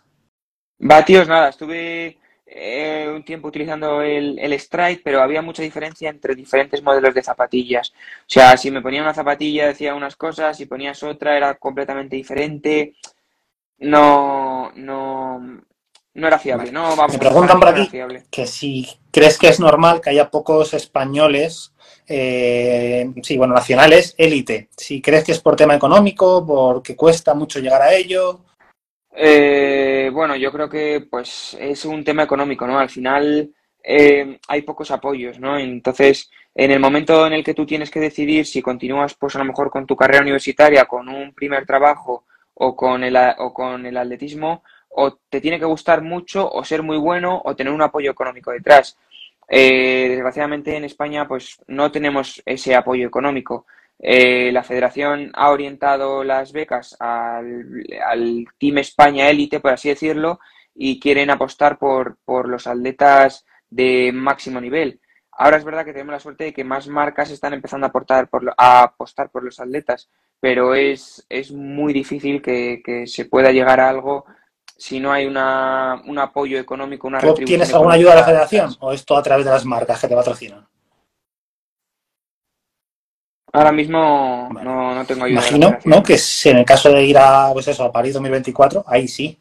Vatios, 0.78 1.28
nada, 1.28 1.50
estuve 1.50 2.20
eh, 2.46 3.12
un 3.12 3.26
tiempo 3.26 3.48
utilizando 3.48 4.04
el, 4.04 4.38
el 4.38 4.60
Stride, 4.60 5.02
pero 5.04 5.20
había 5.20 5.42
mucha 5.42 5.64
diferencia 5.64 6.12
entre 6.12 6.36
diferentes 6.36 6.84
modelos 6.84 7.16
de 7.16 7.24
zapatillas. 7.24 7.92
O 8.20 8.28
sea, 8.28 8.56
si 8.56 8.70
me 8.70 8.84
ponía 8.84 9.02
una 9.02 9.16
zapatilla 9.16 9.66
decía 9.66 9.96
unas 9.96 10.16
cosas, 10.16 10.56
si 10.56 10.68
ponías 10.68 11.02
otra 11.02 11.36
era 11.36 11.56
completamente 11.56 12.16
diferente. 12.16 12.94
No, 13.80 14.72
no, 14.76 15.64
no 16.16 16.28
era 16.28 16.38
fiable, 16.38 16.72
no 16.72 16.96
Me 17.08 17.18
preguntan 17.18 17.60
por 17.60 17.70
aquí 17.70 17.90
que 18.30 18.46
si 18.46 18.88
crees 19.12 19.38
que 19.38 19.48
es 19.48 19.60
normal 19.60 20.00
que 20.00 20.12
haya 20.12 20.30
pocos 20.30 20.74
españoles 20.74 21.74
eh, 22.08 23.12
sí, 23.22 23.38
bueno, 23.38 23.54
nacionales, 23.54 24.14
élite. 24.18 24.70
Si 24.76 25.02
crees 25.02 25.24
que 25.24 25.32
es 25.32 25.40
por 25.40 25.56
tema 25.56 25.76
económico, 25.76 26.46
porque 26.46 26.96
cuesta 26.96 27.34
mucho 27.34 27.60
llegar 27.60 27.82
a 27.82 27.94
ello. 27.94 28.42
Eh, 29.16 30.10
bueno, 30.12 30.36
yo 30.36 30.52
creo 30.52 30.70
que 30.70 31.08
pues 31.10 31.56
es 31.60 31.86
un 31.86 32.04
tema 32.04 32.24
económico, 32.24 32.66
¿no? 32.68 32.80
Al 32.80 32.90
final 32.90 33.54
eh, 33.84 34.40
hay 34.48 34.62
pocos 34.64 34.92
apoyos, 34.92 35.40
¿no? 35.40 35.58
Entonces, 35.58 36.30
en 36.56 36.72
el 36.72 36.80
momento 36.80 37.26
en 37.28 37.34
el 37.34 37.44
que 37.44 37.54
tú 37.54 37.66
tienes 37.66 37.92
que 37.92 38.00
decidir 38.00 38.46
si 38.46 38.62
continúas, 38.62 39.16
pues 39.16 39.36
a 39.36 39.40
lo 39.40 39.46
mejor 39.46 39.70
con 39.70 39.86
tu 39.86 39.96
carrera 39.96 40.22
universitaria, 40.22 40.86
con 40.86 41.08
un 41.10 41.34
primer 41.34 41.66
trabajo 41.66 42.26
o 42.56 42.76
con 42.76 43.04
el, 43.04 43.18
o 43.38 43.54
con 43.54 43.86
el 43.86 43.98
atletismo, 43.98 44.64
o 44.96 45.18
te 45.30 45.42
tiene 45.42 45.60
que 45.60 45.66
gustar 45.66 46.02
mucho, 46.02 46.50
o 46.50 46.64
ser 46.64 46.84
muy 46.84 46.98
bueno, 46.98 47.42
o 47.46 47.56
tener 47.56 47.74
un 47.74 47.82
apoyo 47.82 48.12
económico 48.12 48.52
detrás. 48.52 48.98
Eh, 49.50 50.08
desgraciadamente 50.10 50.76
en 50.76 50.86
España 50.86 51.28
pues 51.28 51.58
no 51.68 51.92
tenemos 51.92 52.42
ese 52.46 52.76
apoyo 52.76 53.08
económico. 53.08 53.66
Eh, 54.00 54.52
la 54.52 54.64
federación 54.64 55.32
ha 55.34 55.52
orientado 55.52 56.24
las 56.24 56.52
becas 56.52 56.96
al, 57.00 58.46
Team 58.60 58.78
España 58.80 59.30
élite, 59.30 59.60
por 59.60 59.72
así 59.72 59.90
decirlo, 59.90 60.40
y 60.76 61.00
quieren 61.00 61.30
apostar 61.30 61.78
por, 61.78 62.18
por 62.26 62.50
los 62.50 62.68
atletas 62.68 63.46
de 63.70 64.12
máximo 64.14 64.60
nivel. 64.62 65.00
Ahora 65.32 65.58
es 65.58 65.64
verdad 65.64 65.86
que 65.86 65.94
tenemos 65.94 66.14
la 66.14 66.20
suerte 66.20 66.46
de 66.46 66.54
que 66.54 66.64
más 66.64 66.88
marcas 66.88 67.32
están 67.32 67.54
empezando 67.54 67.88
a, 67.88 67.90
aportar 67.90 68.30
por, 68.30 68.54
a 68.58 68.84
apostar 68.84 69.30
por 69.32 69.44
los 69.44 69.60
atletas, 69.60 70.10
pero 70.40 70.76
es, 70.76 71.26
es 71.30 71.52
muy 71.52 71.94
difícil 71.94 72.42
que, 72.42 72.82
que 72.86 73.08
se 73.08 73.26
pueda 73.26 73.52
llegar 73.52 73.80
a 73.80 73.90
algo 73.90 74.26
si 74.78 75.00
no 75.00 75.12
hay 75.12 75.26
una, 75.26 76.02
un 76.06 76.20
apoyo 76.20 76.60
económico, 76.60 77.08
una 77.08 77.20
retribución. 77.20 77.46
¿Tienes 77.46 77.74
alguna 77.74 77.96
ayuda 77.96 78.12
de 78.12 78.18
la 78.18 78.26
federación 78.26 78.76
o 78.80 78.92
esto 78.92 79.16
a 79.16 79.24
través 79.24 79.46
de 79.46 79.52
las 79.52 79.66
marcas 79.66 80.02
que 80.02 80.08
te 80.08 80.16
patrocinan? 80.16 80.68
Ahora 83.56 83.72
mismo 83.72 84.50
no, 84.64 84.96
no, 84.96 85.06
tengo 85.06 85.26
ayuda. 85.26 85.42
Imagino, 85.42 85.78
¿no? 85.86 86.02
Que 86.02 86.18
en 86.46 86.58
el 86.58 86.66
caso 86.66 86.92
de 86.92 87.04
ir 87.04 87.18
a, 87.20 87.52
pues 87.54 87.68
eso, 87.68 87.84
a 87.84 87.92
París 87.92 88.14
2024, 88.16 88.84
ahí 88.88 89.08
sí. 89.08 89.40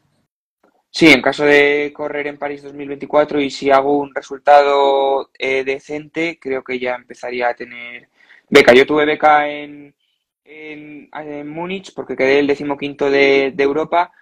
Sí, 0.90 1.10
en 1.10 1.22
caso 1.22 1.46
de 1.46 1.90
correr 1.94 2.26
en 2.26 2.38
París 2.38 2.62
2024 2.62 3.40
y 3.40 3.50
si 3.50 3.70
hago 3.70 3.96
un 3.96 4.14
resultado 4.14 5.30
eh, 5.38 5.64
decente, 5.64 6.38
creo 6.38 6.62
que 6.62 6.78
ya 6.78 6.94
empezaría 6.94 7.48
a 7.48 7.54
tener 7.54 8.10
beca. 8.50 8.74
Yo 8.74 8.86
tuve 8.86 9.06
beca 9.06 9.48
en, 9.48 9.94
en, 10.44 11.08
en 11.14 11.48
Múnich 11.48 11.94
porque 11.94 12.14
quedé 12.14 12.40
el 12.40 12.46
decimoquinto 12.46 13.10
de, 13.10 13.52
de 13.54 13.64
Europa 13.64 14.12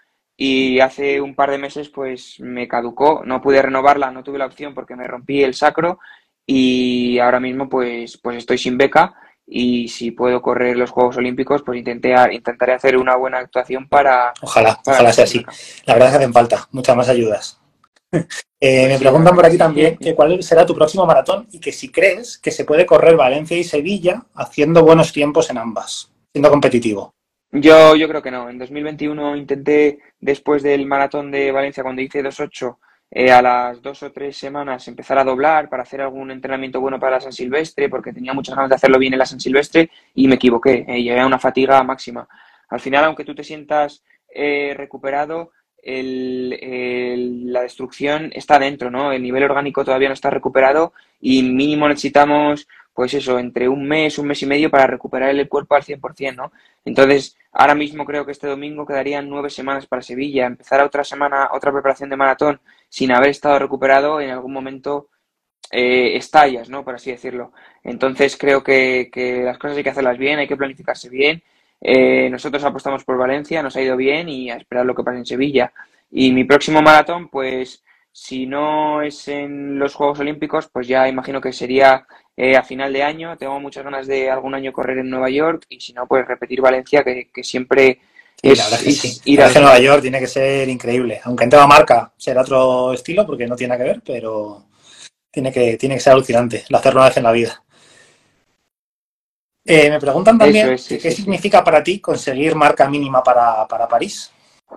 y 0.42 0.80
hace 0.80 1.20
un 1.20 1.34
par 1.34 1.50
de 1.50 1.58
meses 1.58 1.90
pues 1.90 2.40
me 2.40 2.66
caducó, 2.66 3.20
no 3.26 3.42
pude 3.42 3.60
renovarla, 3.60 4.10
no 4.10 4.22
tuve 4.22 4.38
la 4.38 4.46
opción 4.46 4.72
porque 4.72 4.96
me 4.96 5.06
rompí 5.06 5.42
el 5.42 5.52
sacro 5.52 5.98
y 6.46 7.18
ahora 7.18 7.38
mismo 7.38 7.68
pues, 7.68 8.16
pues 8.16 8.38
estoy 8.38 8.56
sin 8.56 8.78
beca 8.78 9.12
y 9.46 9.88
si 9.88 10.12
puedo 10.12 10.40
correr 10.40 10.78
los 10.78 10.92
Juegos 10.92 11.18
Olímpicos 11.18 11.62
pues 11.62 11.78
intenté, 11.78 12.14
intentaré 12.32 12.72
hacer 12.72 12.96
una 12.96 13.16
buena 13.16 13.36
actuación 13.36 13.86
para... 13.86 14.32
Ojalá, 14.40 14.80
ojalá 14.86 15.12
sea 15.12 15.24
así. 15.24 15.44
La 15.84 15.92
verdad 15.92 16.08
es 16.08 16.12
que 16.12 16.18
hacen 16.22 16.32
falta 16.32 16.66
muchas 16.72 16.96
más 16.96 17.08
ayudas. 17.10 17.60
Eh, 18.62 18.88
me 18.88 18.98
preguntan 18.98 19.34
por 19.34 19.46
aquí 19.46 19.56
también 19.56 19.96
que 19.96 20.14
cuál 20.14 20.42
será 20.42 20.66
tu 20.66 20.74
próximo 20.74 21.06
maratón 21.06 21.46
y 21.50 21.58
que 21.60 21.72
si 21.72 21.90
crees 21.90 22.36
que 22.36 22.50
se 22.50 22.66
puede 22.66 22.84
correr 22.84 23.16
Valencia 23.16 23.56
y 23.56 23.64
Sevilla 23.64 24.26
haciendo 24.34 24.84
buenos 24.84 25.14
tiempos 25.14 25.48
en 25.48 25.56
ambas, 25.56 26.12
siendo 26.30 26.50
competitivo. 26.50 27.14
Yo, 27.52 27.96
yo 27.96 28.06
creo 28.06 28.20
que 28.20 28.30
no. 28.30 28.50
En 28.50 28.58
2021 28.58 29.36
intenté, 29.36 29.98
después 30.20 30.62
del 30.62 30.86
maratón 30.86 31.30
de 31.30 31.50
Valencia, 31.50 31.82
cuando 31.82 32.02
hice 32.02 32.22
2.8, 32.22 32.76
eh, 33.12 33.32
a 33.32 33.42
las 33.42 33.82
dos 33.82 34.04
o 34.04 34.12
tres 34.12 34.36
semanas 34.36 34.86
empezar 34.86 35.18
a 35.18 35.24
doblar 35.24 35.68
para 35.68 35.82
hacer 35.82 36.00
algún 36.00 36.30
entrenamiento 36.30 36.80
bueno 36.80 37.00
para 37.00 37.16
la 37.16 37.20
San 37.20 37.32
Silvestre, 37.32 37.88
porque 37.88 38.12
tenía 38.12 38.32
muchas 38.32 38.54
ganas 38.54 38.68
de 38.68 38.76
hacerlo 38.76 38.98
bien 38.98 39.14
en 39.14 39.18
la 39.18 39.26
San 39.26 39.40
Silvestre 39.40 39.90
y 40.14 40.28
me 40.28 40.36
equivoqué. 40.36 40.84
Eh, 40.86 41.02
llegué 41.02 41.18
a 41.18 41.26
una 41.26 41.40
fatiga 41.40 41.82
máxima. 41.82 42.28
Al 42.68 42.78
final, 42.78 43.04
aunque 43.04 43.24
tú 43.24 43.34
te 43.34 43.42
sientas 43.42 44.04
eh, 44.32 44.74
recuperado, 44.76 45.50
el, 45.82 47.52
la 47.52 47.62
destrucción 47.62 48.30
está 48.34 48.58
dentro, 48.58 48.90
¿no? 48.90 49.12
El 49.12 49.22
nivel 49.22 49.42
orgánico 49.42 49.84
todavía 49.84 50.08
no 50.08 50.14
está 50.14 50.30
recuperado 50.30 50.92
y 51.20 51.42
mínimo 51.42 51.88
necesitamos 51.88 52.68
pues 53.00 53.14
eso, 53.14 53.38
entre 53.38 53.66
un 53.66 53.88
mes, 53.88 54.18
un 54.18 54.26
mes 54.26 54.42
y 54.42 54.46
medio 54.46 54.70
para 54.70 54.86
recuperar 54.86 55.30
el 55.30 55.48
cuerpo 55.48 55.74
al 55.74 55.82
100%, 55.82 56.36
¿no? 56.36 56.52
Entonces, 56.84 57.34
ahora 57.50 57.74
mismo 57.74 58.04
creo 58.04 58.26
que 58.26 58.32
este 58.32 58.46
domingo 58.46 58.84
quedarían 58.84 59.26
nueve 59.26 59.48
semanas 59.48 59.86
para 59.86 60.02
Sevilla. 60.02 60.44
Empezar 60.44 60.82
otra 60.82 61.02
semana, 61.02 61.48
otra 61.50 61.72
preparación 61.72 62.10
de 62.10 62.18
maratón 62.18 62.60
sin 62.90 63.10
haber 63.10 63.30
estado 63.30 63.58
recuperado, 63.58 64.20
en 64.20 64.28
algún 64.28 64.52
momento 64.52 65.08
eh, 65.70 66.14
estallas, 66.14 66.68
¿no? 66.68 66.84
Por 66.84 66.96
así 66.96 67.10
decirlo. 67.10 67.54
Entonces, 67.82 68.36
creo 68.36 68.62
que, 68.62 69.08
que, 69.10 69.44
las 69.44 69.56
cosas 69.56 69.78
hay 69.78 69.82
que 69.82 69.88
hacerlas 69.88 70.18
bien, 70.18 70.38
hay 70.38 70.46
que 70.46 70.58
planificarse 70.58 71.08
bien. 71.08 71.42
Eh, 71.80 72.28
nosotros 72.28 72.62
apostamos 72.64 73.02
por 73.02 73.16
Valencia, 73.16 73.62
nos 73.62 73.76
ha 73.76 73.80
ido 73.80 73.96
bien 73.96 74.28
y 74.28 74.50
a 74.50 74.56
esperar 74.56 74.84
lo 74.84 74.94
que 74.94 75.04
pase 75.04 75.16
en 75.16 75.24
Sevilla. 75.24 75.72
Y 76.10 76.32
mi 76.32 76.44
próximo 76.44 76.82
maratón, 76.82 77.30
pues 77.30 77.82
Si 78.12 78.46
no 78.46 79.02
es 79.02 79.28
en 79.28 79.78
los 79.78 79.94
Juegos 79.94 80.20
Olímpicos, 80.20 80.68
pues 80.72 80.88
ya 80.88 81.08
imagino 81.08 81.40
que 81.40 81.52
sería 81.52 82.06
eh, 82.36 82.56
a 82.56 82.62
final 82.62 82.92
de 82.92 83.02
año. 83.02 83.36
Tengo 83.36 83.60
muchas 83.60 83.84
ganas 83.84 84.06
de 84.06 84.30
algún 84.30 84.54
año 84.54 84.72
correr 84.72 84.98
en 84.98 85.10
Nueva 85.10 85.30
York 85.30 85.64
y 85.68 85.80
si 85.80 85.92
no, 85.92 86.06
pues 86.06 86.26
repetir 86.26 86.60
Valencia, 86.60 87.04
que, 87.04 87.30
que 87.32 87.44
siempre 87.44 88.00
es, 88.42 88.58
la 88.58 88.64
verdad 88.64 88.80
que 88.80 88.92
sí. 88.92 89.20
ir 89.26 89.42
a 89.42 89.52
Nueva 89.52 89.78
York 89.78 90.02
tiene 90.02 90.18
que 90.18 90.26
ser 90.26 90.68
increíble. 90.68 91.20
Aunque 91.24 91.44
en 91.44 91.50
tema 91.50 91.66
marca 91.66 92.12
será 92.16 92.42
otro 92.42 92.92
estilo 92.92 93.26
porque 93.26 93.46
no 93.46 93.56
tiene 93.56 93.74
nada 93.74 93.84
que 93.84 93.90
ver, 93.90 94.02
pero 94.04 94.66
tiene 95.30 95.52
que, 95.52 95.76
tiene 95.76 95.94
que 95.96 96.00
ser 96.00 96.14
alucinante 96.14 96.64
el 96.68 96.74
hacerlo 96.74 97.00
una 97.00 97.08
vez 97.08 97.16
en 97.18 97.24
la 97.24 97.32
vida. 97.32 97.62
Eh, 99.64 99.90
me 99.90 100.00
preguntan 100.00 100.38
también 100.38 100.68
qué 100.70 101.10
significa 101.10 101.62
para 101.62 101.84
ti 101.84 102.00
conseguir 102.00 102.54
marca 102.54 102.88
mínima 102.88 103.22
para, 103.22 103.68
para 103.68 103.86
París. 103.86 104.32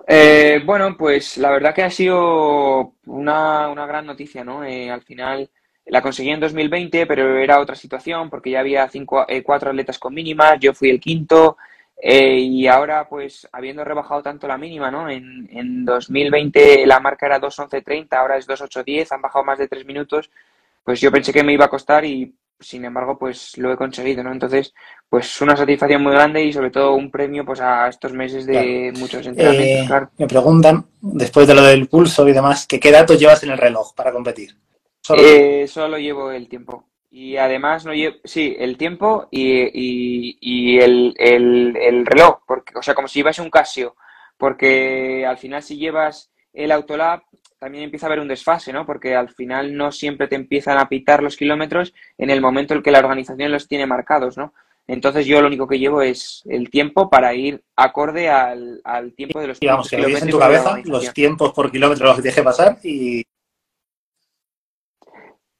Eh, 0.06 0.60
bueno, 0.64 0.96
pues 0.96 1.38
la 1.38 1.50
verdad 1.50 1.74
que 1.74 1.82
ha 1.82 1.90
sido 1.90 2.94
una, 3.06 3.68
una 3.68 3.86
gran 3.86 4.06
noticia, 4.06 4.44
¿no? 4.44 4.64
Eh, 4.64 4.90
al 4.90 5.02
final 5.02 5.48
la 5.86 6.02
conseguí 6.02 6.30
en 6.30 6.40
2020, 6.40 7.06
pero 7.06 7.38
era 7.38 7.60
otra 7.60 7.74
situación 7.76 8.28
porque 8.30 8.50
ya 8.50 8.60
había 8.60 8.88
cinco, 8.88 9.24
cuatro 9.44 9.70
atletas 9.70 9.98
con 9.98 10.14
mínimas, 10.14 10.58
yo 10.60 10.72
fui 10.74 10.90
el 10.90 11.00
quinto 11.00 11.56
y 12.02 12.66
ahora 12.66 13.08
pues 13.08 13.48
habiendo 13.52 13.84
rebajado 13.84 14.22
tanto 14.22 14.46
la 14.48 14.58
mínima, 14.58 14.90
¿no? 14.90 15.08
En, 15.08 15.48
en 15.50 15.84
2020 15.84 16.86
la 16.86 17.00
marca 17.00 17.26
era 17.26 17.40
2.11.30, 17.40 18.16
ahora 18.18 18.36
es 18.36 18.46
2.8.10, 18.46 19.12
han 19.12 19.22
bajado 19.22 19.44
más 19.44 19.58
de 19.58 19.68
tres 19.68 19.86
minutos, 19.86 20.30
pues 20.84 21.00
yo 21.00 21.10
pensé 21.12 21.32
que 21.32 21.44
me 21.44 21.52
iba 21.52 21.66
a 21.66 21.70
costar 21.70 22.04
y 22.04 22.34
sin 22.60 22.84
embargo, 22.84 23.18
pues 23.18 23.56
lo 23.58 23.72
he 23.72 23.76
conseguido, 23.76 24.22
¿no? 24.22 24.32
Entonces, 24.32 24.72
pues 25.08 25.40
una 25.40 25.56
satisfacción 25.56 26.02
muy 26.02 26.12
grande 26.12 26.42
y 26.44 26.52
sobre 26.52 26.70
todo 26.70 26.94
un 26.94 27.10
premio 27.10 27.44
pues 27.44 27.60
a 27.60 27.88
estos 27.88 28.12
meses 28.12 28.46
de 28.46 28.92
muchos 28.98 29.26
entrenamientos, 29.26 29.84
eh, 29.84 29.86
claro. 29.86 30.10
Me 30.18 30.26
preguntan, 30.26 30.86
después 31.00 31.46
de 31.46 31.54
lo 31.54 31.62
del 31.62 31.88
pulso 31.88 32.26
y 32.28 32.32
demás, 32.32 32.66
que 32.66 32.80
qué 32.80 32.90
datos 32.90 33.18
llevas 33.18 33.42
en 33.42 33.50
el 33.50 33.58
reloj 33.58 33.94
para 33.94 34.12
competir. 34.12 34.56
Solo, 35.00 35.22
eh, 35.22 35.66
solo 35.68 35.98
llevo 35.98 36.30
el 36.30 36.48
tiempo. 36.48 36.88
Y 37.10 37.36
además 37.36 37.84
no 37.84 37.94
llevo, 37.94 38.16
sí, 38.24 38.56
el 38.58 38.76
tiempo 38.76 39.28
y, 39.30 39.62
y, 39.62 40.38
y 40.40 40.78
el, 40.78 41.14
el, 41.16 41.76
el, 41.76 42.06
reloj, 42.06 42.40
porque, 42.46 42.76
o 42.76 42.82
sea, 42.82 42.94
como 42.94 43.06
si 43.06 43.20
llevas 43.20 43.38
un 43.38 43.50
Casio, 43.50 43.94
porque 44.36 45.24
al 45.24 45.38
final 45.38 45.62
si 45.62 45.76
llevas 45.76 46.32
el 46.52 46.72
Autolab, 46.72 47.22
también 47.64 47.84
empieza 47.84 48.04
a 48.04 48.08
haber 48.08 48.20
un 48.20 48.28
desfase, 48.28 48.74
¿no? 48.74 48.84
Porque 48.84 49.16
al 49.16 49.30
final 49.30 49.74
no 49.74 49.90
siempre 49.90 50.28
te 50.28 50.36
empiezan 50.36 50.76
a 50.76 50.86
pitar 50.86 51.22
los 51.22 51.34
kilómetros 51.34 51.94
en 52.18 52.28
el 52.28 52.42
momento 52.42 52.74
en 52.74 52.82
que 52.82 52.90
la 52.90 52.98
organización 52.98 53.50
los 53.50 53.66
tiene 53.66 53.86
marcados, 53.86 54.36
¿no? 54.36 54.52
Entonces 54.86 55.24
yo 55.24 55.40
lo 55.40 55.46
único 55.46 55.66
que 55.66 55.78
llevo 55.78 56.02
es 56.02 56.42
el 56.44 56.68
tiempo 56.68 57.08
para 57.08 57.32
ir 57.32 57.64
acorde 57.74 58.28
al, 58.28 58.82
tiempo 59.16 59.40
de 59.40 59.46
los 59.46 59.60
Digamos, 59.60 59.88
que 59.88 59.96
lo 59.96 60.08
en 60.08 60.28
tu 60.28 60.38
cabeza, 60.38 60.76
los 60.84 61.10
tiempos 61.14 61.54
por 61.54 61.72
kilómetro 61.72 62.04
los 62.04 62.20
que 62.20 62.34
que 62.34 62.42
pasar 62.42 62.76
y... 62.82 63.24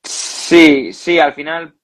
Sí, 0.02 0.92
sí, 0.92 1.18
al 1.18 1.32
final 1.32 1.74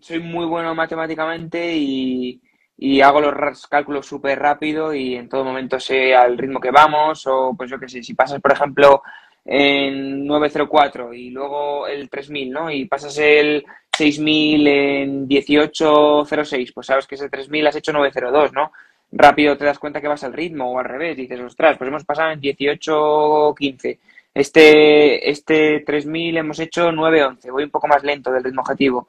soy 0.00 0.20
muy 0.20 0.46
bueno 0.46 0.74
matemáticamente 0.74 1.76
y, 1.76 2.40
y 2.74 3.02
hago 3.02 3.20
los 3.20 3.66
cálculos 3.66 4.06
súper 4.06 4.38
rápido 4.38 4.94
y 4.94 5.14
en 5.14 5.28
todo 5.28 5.44
momento 5.44 5.78
sé 5.78 6.14
al 6.14 6.38
ritmo 6.38 6.58
que 6.58 6.70
vamos 6.70 7.26
o 7.26 7.54
pues 7.54 7.70
yo 7.70 7.78
qué 7.78 7.86
sé, 7.86 8.02
si 8.02 8.14
pasas 8.14 8.40
por 8.40 8.52
ejemplo 8.52 9.02
en 9.44 10.26
904 10.26 11.14
y 11.14 11.30
luego 11.30 11.86
el 11.86 12.08
3000, 12.08 12.50
¿no? 12.50 12.70
Y 12.70 12.84
pasas 12.86 13.18
el 13.18 13.64
6000 13.96 14.66
en 14.66 15.26
1806, 15.26 16.72
pues 16.72 16.86
sabes 16.86 17.06
que 17.06 17.14
ese 17.14 17.28
3000 17.28 17.66
has 17.66 17.76
hecho 17.76 17.92
902, 17.92 18.52
¿no? 18.52 18.72
Rápido 19.10 19.56
te 19.56 19.64
das 19.64 19.78
cuenta 19.78 20.00
que 20.00 20.08
vas 20.08 20.22
al 20.24 20.34
ritmo 20.34 20.70
o 20.70 20.78
al 20.78 20.84
revés, 20.84 21.16
dices, 21.16 21.40
ostras, 21.40 21.78
pues 21.78 21.88
hemos 21.88 22.04
pasado 22.04 22.30
en 22.30 22.40
1815. 22.40 23.98
Este, 24.34 25.30
este 25.30 25.80
3000 25.80 26.36
hemos 26.36 26.60
hecho 26.60 26.92
911, 26.92 27.50
voy 27.50 27.64
un 27.64 27.70
poco 27.70 27.88
más 27.88 28.04
lento 28.04 28.30
del 28.30 28.44
ritmo 28.44 28.60
objetivo 28.60 29.08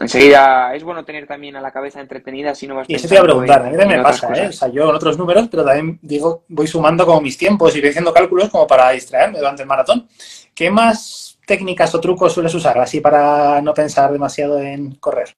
enseguida 0.00 0.74
es 0.74 0.82
bueno 0.82 1.04
tener 1.04 1.26
también 1.26 1.56
a 1.56 1.60
la 1.60 1.70
cabeza 1.70 2.00
entretenida 2.00 2.54
si 2.54 2.66
no 2.66 2.76
vas 2.76 2.88
Y 2.88 2.94
eso 2.94 3.08
te 3.08 3.14
iba 3.14 3.22
a 3.22 3.26
preguntar, 3.26 3.66
a 3.66 3.70
mí 3.70 3.76
me 3.76 4.02
pasa, 4.02 4.32
¿eh? 4.34 4.48
O 4.48 4.52
sea, 4.52 4.68
yo 4.68 4.88
en 4.88 4.94
otros 4.94 5.18
números, 5.18 5.48
pero 5.50 5.64
también 5.64 5.98
digo, 6.02 6.44
voy 6.48 6.66
sumando 6.66 7.04
como 7.04 7.20
mis 7.20 7.36
tiempos 7.36 7.74
y 7.76 7.80
voy 7.80 7.90
haciendo 7.90 8.12
cálculos 8.12 8.48
como 8.48 8.66
para 8.66 8.90
distraerme 8.90 9.38
durante 9.38 9.62
el 9.62 9.68
maratón. 9.68 10.08
¿Qué 10.54 10.70
más 10.70 11.38
técnicas 11.46 11.94
o 11.94 12.00
trucos 12.00 12.32
sueles 12.32 12.54
usar 12.54 12.78
así 12.78 13.00
para 13.00 13.60
no 13.60 13.74
pensar 13.74 14.12
demasiado 14.12 14.58
en 14.58 14.94
correr? 14.96 15.34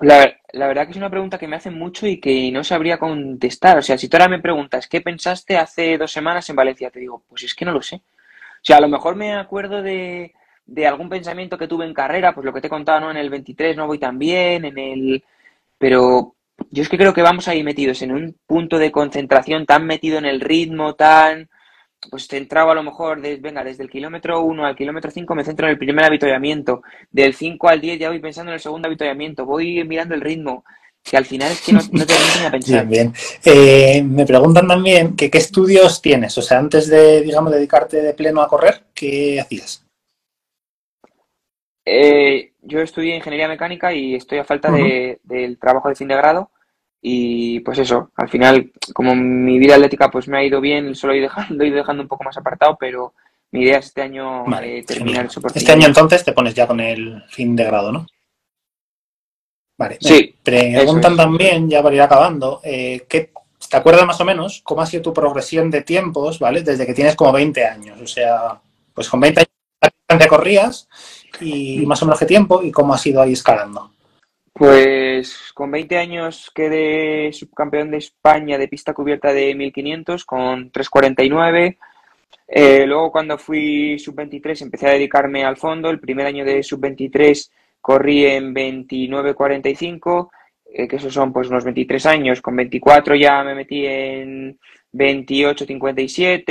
La, 0.00 0.32
la, 0.52 0.68
verdad 0.68 0.84
que 0.84 0.92
es 0.92 0.96
una 0.96 1.10
pregunta 1.10 1.38
que 1.38 1.48
me 1.48 1.56
hacen 1.56 1.74
mucho 1.74 2.06
y 2.06 2.20
que 2.20 2.52
no 2.52 2.62
sabría 2.62 2.98
contestar. 2.98 3.78
O 3.78 3.82
sea, 3.82 3.98
si 3.98 4.08
tú 4.08 4.16
ahora 4.16 4.28
me 4.28 4.38
preguntas, 4.38 4.86
¿qué 4.86 5.00
pensaste 5.00 5.56
hace 5.56 5.98
dos 5.98 6.12
semanas 6.12 6.48
en 6.48 6.56
Valencia? 6.56 6.90
Te 6.90 7.00
digo, 7.00 7.24
pues 7.28 7.42
es 7.42 7.54
que 7.54 7.64
no 7.64 7.72
lo 7.72 7.82
sé. 7.82 7.96
O 7.96 8.62
sea, 8.62 8.76
a 8.76 8.80
lo 8.80 8.88
mejor 8.88 9.16
me 9.16 9.34
acuerdo 9.34 9.82
de, 9.82 10.34
de 10.68 10.86
algún 10.86 11.08
pensamiento 11.08 11.56
que 11.56 11.66
tuve 11.66 11.86
en 11.86 11.94
carrera, 11.94 12.34
pues 12.34 12.44
lo 12.44 12.52
que 12.52 12.60
te 12.60 12.66
he 12.66 12.70
contado, 12.70 13.00
¿no? 13.00 13.10
En 13.10 13.16
el 13.16 13.30
23 13.30 13.76
no 13.76 13.86
voy 13.86 13.98
tan 13.98 14.18
bien, 14.18 14.66
en 14.66 14.78
el... 14.78 15.24
Pero 15.78 16.34
yo 16.70 16.82
es 16.82 16.88
que 16.88 16.98
creo 16.98 17.14
que 17.14 17.22
vamos 17.22 17.48
ahí 17.48 17.62
metidos 17.62 18.02
en 18.02 18.12
un 18.12 18.36
punto 18.46 18.78
de 18.78 18.92
concentración 18.92 19.64
tan 19.64 19.86
metido 19.86 20.18
en 20.18 20.26
el 20.26 20.40
ritmo, 20.40 20.94
tan... 20.94 21.48
Pues 22.10 22.28
centrado 22.28 22.70
a 22.70 22.74
lo 22.74 22.84
mejor, 22.84 23.20
de, 23.20 23.36
venga, 23.38 23.64
desde 23.64 23.82
el 23.82 23.90
kilómetro 23.90 24.42
1 24.42 24.64
al 24.64 24.76
kilómetro 24.76 25.10
5 25.10 25.34
me 25.34 25.42
centro 25.42 25.66
en 25.66 25.72
el 25.72 25.78
primer 25.78 26.04
avituallamiento, 26.04 26.82
del 27.10 27.34
5 27.34 27.68
al 27.68 27.80
10 27.80 27.98
ya 27.98 28.08
voy 28.10 28.20
pensando 28.20 28.52
en 28.52 28.54
el 28.54 28.60
segundo 28.60 28.86
avituallamiento, 28.86 29.44
voy 29.44 29.82
mirando 29.82 30.14
el 30.14 30.20
ritmo, 30.20 30.64
que 31.02 31.16
al 31.16 31.24
final 31.24 31.50
es 31.50 31.60
que 31.60 31.72
no, 31.72 31.80
no 31.90 32.06
te 32.06 32.14
ni 32.38 32.46
a 32.46 32.50
pensar. 32.52 32.86
Bien, 32.86 33.12
bien. 33.12 33.14
Eh, 33.44 34.00
me 34.04 34.24
preguntan 34.26 34.68
también 34.68 35.16
que 35.16 35.28
qué 35.28 35.38
estudios 35.38 36.00
tienes, 36.00 36.38
o 36.38 36.42
sea, 36.42 36.60
antes 36.60 36.86
de, 36.86 37.20
digamos, 37.22 37.50
dedicarte 37.50 38.00
de 38.00 38.14
pleno 38.14 38.42
a 38.42 38.48
correr, 38.48 38.84
¿qué 38.94 39.40
hacías? 39.40 39.87
Eh, 41.90 42.52
yo 42.62 42.80
estudié 42.80 43.16
ingeniería 43.16 43.48
mecánica 43.48 43.92
y 43.94 44.14
estoy 44.14 44.38
a 44.38 44.44
falta 44.44 44.70
de, 44.70 45.20
del 45.22 45.58
trabajo 45.58 45.88
de 45.88 45.94
fin 45.94 46.08
de 46.08 46.16
grado. 46.16 46.50
Y 47.00 47.60
pues 47.60 47.78
eso, 47.78 48.10
al 48.16 48.28
final, 48.28 48.72
como 48.92 49.14
mi 49.14 49.58
vida 49.58 49.76
atlética 49.76 50.10
pues 50.10 50.28
me 50.28 50.38
ha 50.38 50.44
ido 50.44 50.60
bien, 50.60 50.94
solo 50.94 51.14
he 51.14 51.20
dejando, 51.20 51.64
he 51.64 51.68
ido 51.68 51.76
dejando 51.76 52.02
un 52.02 52.08
poco 52.08 52.24
más 52.24 52.36
apartado, 52.36 52.76
pero 52.78 53.14
mi 53.52 53.62
idea 53.62 53.78
es 53.78 53.86
este 53.86 54.02
año 54.02 54.44
eh, 54.62 54.84
terminar 54.86 55.24
el 55.24 55.30
soporte. 55.30 55.58
Este 55.58 55.72
año 55.72 55.86
entonces 55.86 56.24
te 56.24 56.32
pones 56.32 56.54
ya 56.54 56.66
con 56.66 56.80
el 56.80 57.22
fin 57.28 57.56
de 57.56 57.64
grado, 57.64 57.92
¿no? 57.92 58.06
Vale. 59.78 59.96
Sí. 60.00 60.34
Preguntan 60.42 61.16
también, 61.16 61.70
ya 61.70 61.82
para 61.82 61.94
ir 61.94 62.02
acabando, 62.02 62.60
eh, 62.64 63.06
¿qué, 63.08 63.30
¿te 63.70 63.76
acuerdas 63.76 64.04
más 64.04 64.20
o 64.20 64.24
menos 64.24 64.60
cómo 64.64 64.82
ha 64.82 64.86
sido 64.86 65.04
tu 65.04 65.14
progresión 65.14 65.70
de 65.70 65.82
tiempos, 65.82 66.40
¿vale? 66.40 66.62
Desde 66.62 66.84
que 66.84 66.94
tienes 66.94 67.14
como 67.14 67.32
20 67.32 67.64
años. 67.64 68.00
O 68.02 68.06
sea, 68.06 68.60
pues 68.92 69.08
con 69.08 69.20
20 69.20 69.40
años 69.40 69.57
te 70.16 70.26
corrías 70.26 70.88
y 71.40 71.84
más 71.84 72.02
o 72.02 72.06
menos 72.06 72.18
qué 72.18 72.26
tiempo 72.26 72.62
y 72.62 72.72
cómo 72.72 72.94
ha 72.94 72.98
sido 72.98 73.20
ahí 73.20 73.32
escalando. 73.32 73.90
Pues 74.52 75.52
con 75.54 75.70
20 75.70 75.98
años 75.98 76.50
quedé 76.54 77.32
subcampeón 77.32 77.90
de 77.90 77.98
España 77.98 78.58
de 78.58 78.66
pista 78.66 78.94
cubierta 78.94 79.32
de 79.32 79.54
1500 79.54 80.24
con 80.24 80.70
349. 80.70 81.78
Eh, 82.48 82.86
luego 82.86 83.12
cuando 83.12 83.36
fui 83.36 83.98
sub-23 83.98 84.62
empecé 84.62 84.88
a 84.88 84.92
dedicarme 84.92 85.44
al 85.44 85.58
fondo. 85.58 85.90
El 85.90 86.00
primer 86.00 86.26
año 86.26 86.44
de 86.44 86.62
sub-23 86.62 87.50
corrí 87.80 88.24
en 88.24 88.54
29.45, 88.54 90.30
eh, 90.72 90.88
que 90.88 90.96
esos 90.96 91.12
son 91.12 91.32
pues 91.32 91.48
unos 91.48 91.64
23 91.64 92.06
años. 92.06 92.40
Con 92.40 92.56
24 92.56 93.14
ya 93.14 93.44
me 93.44 93.54
metí 93.54 93.86
en 93.86 94.58
28-57, 94.92 96.46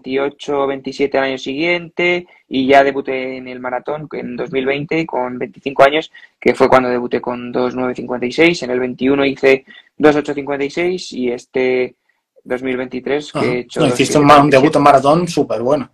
28-27 0.00 1.14
al 1.16 1.24
año 1.24 1.38
siguiente 1.38 2.26
y 2.48 2.66
ya 2.66 2.84
debuté 2.84 3.36
en 3.36 3.48
el 3.48 3.58
maratón 3.60 4.08
en 4.12 4.36
2020 4.36 5.06
con 5.06 5.38
25 5.38 5.82
años, 5.82 6.12
que 6.38 6.54
fue 6.54 6.68
cuando 6.68 6.88
debuté 6.88 7.20
con 7.20 7.52
2.956. 7.52 8.62
En 8.62 8.70
el 8.70 8.80
21 8.80 9.24
hice 9.26 9.64
2.856 9.98 11.12
y 11.12 11.32
este 11.32 11.96
2023 12.44 13.32
que 13.32 13.38
he 13.38 13.58
hecho... 13.60 13.86
hiciste 13.86 14.18
un, 14.18 14.50
debut 14.50 14.76
en 14.76 14.82
maratón 14.82 15.26
súper 15.28 15.60
bueno. 15.60 15.90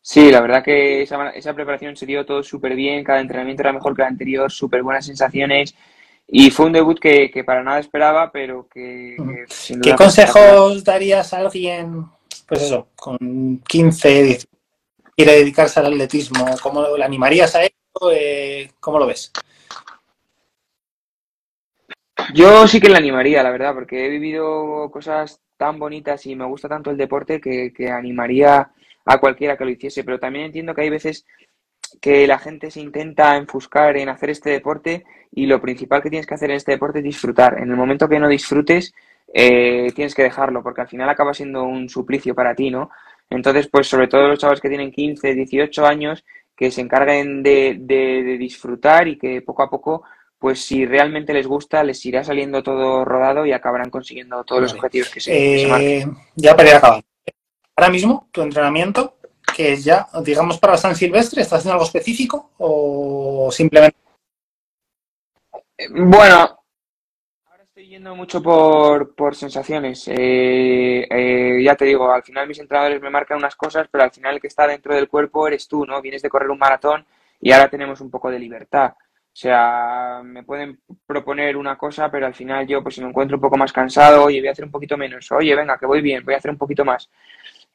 Sí, 0.00 0.30
la 0.30 0.40
verdad 0.40 0.62
que 0.62 1.02
esa, 1.02 1.30
esa 1.30 1.54
preparación 1.54 1.96
se 1.96 2.06
dio 2.06 2.24
todo 2.24 2.42
súper 2.42 2.76
bien, 2.76 3.02
cada 3.02 3.20
entrenamiento 3.20 3.62
era 3.62 3.72
mejor 3.72 3.96
que 3.96 4.02
el 4.02 4.08
anterior, 4.08 4.50
súper 4.52 4.82
buenas 4.82 5.06
sensaciones 5.06 5.74
y 6.28 6.50
fue 6.50 6.66
un 6.66 6.72
debut 6.72 6.98
que, 6.98 7.30
que 7.30 7.44
para 7.44 7.62
nada 7.62 7.78
esperaba, 7.78 8.32
pero 8.32 8.68
que... 8.68 9.16
que 9.16 9.80
¿Qué 9.80 9.94
consejos 9.94 10.82
darías 10.82 11.32
a 11.32 11.38
alguien, 11.38 12.04
pues 12.46 12.62
eso, 12.62 12.88
con 12.96 13.58
15, 13.66 14.38
quiere 15.16 15.32
dedicarse 15.32 15.78
al 15.78 15.86
atletismo? 15.86 16.44
¿Cómo 16.62 16.96
le 16.96 17.04
animarías 17.04 17.54
a 17.54 17.64
esto? 17.64 18.10
Eh, 18.12 18.70
¿Cómo 18.80 18.98
lo 18.98 19.06
ves? 19.06 19.32
Yo 22.34 22.66
sí 22.66 22.80
que 22.80 22.88
le 22.88 22.96
animaría, 22.96 23.42
la 23.42 23.50
verdad, 23.50 23.74
porque 23.74 24.06
he 24.06 24.08
vivido 24.08 24.90
cosas 24.90 25.40
tan 25.56 25.78
bonitas 25.78 26.26
y 26.26 26.34
me 26.34 26.44
gusta 26.44 26.68
tanto 26.68 26.90
el 26.90 26.96
deporte 26.96 27.40
que, 27.40 27.72
que 27.72 27.88
animaría 27.88 28.72
a 29.04 29.18
cualquiera 29.18 29.56
que 29.56 29.64
lo 29.64 29.70
hiciese, 29.70 30.02
pero 30.02 30.18
también 30.18 30.46
entiendo 30.46 30.74
que 30.74 30.80
hay 30.82 30.90
veces 30.90 31.24
que 32.00 32.26
la 32.26 32.38
gente 32.38 32.70
se 32.70 32.80
intenta 32.80 33.36
enfuscar 33.36 33.96
en 33.96 34.08
hacer 34.08 34.30
este 34.30 34.50
deporte 34.50 35.04
y 35.32 35.46
lo 35.46 35.60
principal 35.60 36.02
que 36.02 36.10
tienes 36.10 36.26
que 36.26 36.34
hacer 36.34 36.50
en 36.50 36.56
este 36.56 36.72
deporte 36.72 36.98
es 36.98 37.04
disfrutar. 37.04 37.58
En 37.58 37.70
el 37.70 37.76
momento 37.76 38.08
que 38.08 38.18
no 38.18 38.28
disfrutes, 38.28 38.94
eh, 39.32 39.92
tienes 39.94 40.14
que 40.14 40.22
dejarlo 40.22 40.62
porque 40.62 40.82
al 40.82 40.88
final 40.88 41.08
acaba 41.08 41.34
siendo 41.34 41.64
un 41.64 41.88
suplicio 41.88 42.34
para 42.34 42.54
ti, 42.54 42.70
¿no? 42.70 42.90
Entonces, 43.28 43.68
pues 43.68 43.88
sobre 43.88 44.08
todo 44.08 44.28
los 44.28 44.38
chavales 44.38 44.60
que 44.60 44.68
tienen 44.68 44.92
15, 44.92 45.34
18 45.34 45.84
años, 45.84 46.24
que 46.56 46.70
se 46.70 46.80
encarguen 46.80 47.42
de, 47.42 47.76
de, 47.78 48.38
disfrutar 48.38 49.08
y 49.08 49.18
que 49.18 49.42
poco 49.42 49.62
a 49.62 49.68
poco, 49.68 50.04
pues 50.38 50.64
si 50.64 50.86
realmente 50.86 51.34
les 51.34 51.46
gusta, 51.46 51.82
les 51.82 52.04
irá 52.06 52.24
saliendo 52.24 52.62
todo 52.62 53.04
rodado 53.04 53.44
y 53.44 53.52
acabarán 53.52 53.90
consiguiendo 53.90 54.42
todos 54.44 54.62
los 54.62 54.74
objetivos 54.74 55.10
que 55.10 55.20
se, 55.20 55.64
eh, 55.64 56.06
Ya 56.34 56.56
para 56.56 56.68
ir 56.70 56.74
acabando. 56.76 57.06
Ahora 57.76 57.90
mismo, 57.90 58.28
tu 58.32 58.40
entrenamiento, 58.40 59.15
que 59.56 59.74
ya, 59.76 60.06
digamos, 60.22 60.58
para 60.58 60.76
San 60.76 60.94
Silvestre, 60.94 61.40
¿estás 61.40 61.60
haciendo 61.60 61.72
algo 61.72 61.86
específico 61.86 62.50
o 62.58 63.48
simplemente? 63.50 63.96
Bueno, 65.94 66.58
estoy 67.62 67.88
yendo 67.88 68.14
mucho 68.14 68.42
por, 68.42 69.14
por 69.14 69.34
sensaciones. 69.34 70.08
Eh, 70.08 71.06
eh, 71.10 71.62
ya 71.64 71.74
te 71.74 71.86
digo, 71.86 72.12
al 72.12 72.22
final 72.22 72.46
mis 72.46 72.58
entrenadores 72.58 73.00
me 73.00 73.08
marcan 73.08 73.38
unas 73.38 73.56
cosas, 73.56 73.88
pero 73.90 74.04
al 74.04 74.10
final 74.10 74.34
el 74.34 74.40
que 74.42 74.48
está 74.48 74.66
dentro 74.66 74.94
del 74.94 75.08
cuerpo 75.08 75.48
eres 75.48 75.66
tú, 75.66 75.86
¿no? 75.86 76.02
Vienes 76.02 76.20
de 76.20 76.28
correr 76.28 76.50
un 76.50 76.58
maratón 76.58 77.06
y 77.40 77.50
ahora 77.50 77.70
tenemos 77.70 78.02
un 78.02 78.10
poco 78.10 78.30
de 78.30 78.38
libertad. 78.38 78.92
O 78.92 79.38
sea, 79.38 80.20
me 80.22 80.42
pueden 80.42 80.80
proponer 81.06 81.56
una 81.56 81.78
cosa, 81.78 82.10
pero 82.10 82.26
al 82.26 82.34
final 82.34 82.66
yo, 82.66 82.82
pues 82.82 82.94
si 82.94 83.00
me 83.00 83.08
encuentro 83.08 83.38
un 83.38 83.42
poco 83.42 83.56
más 83.56 83.72
cansado, 83.72 84.24
oye, 84.24 84.40
voy 84.40 84.48
a 84.48 84.52
hacer 84.52 84.66
un 84.66 84.70
poquito 84.70 84.98
menos, 84.98 85.32
oye, 85.32 85.54
venga, 85.54 85.78
que 85.78 85.86
voy 85.86 86.02
bien, 86.02 86.24
voy 86.24 86.34
a 86.34 86.38
hacer 86.38 86.50
un 86.50 86.58
poquito 86.58 86.84
más. 86.84 87.08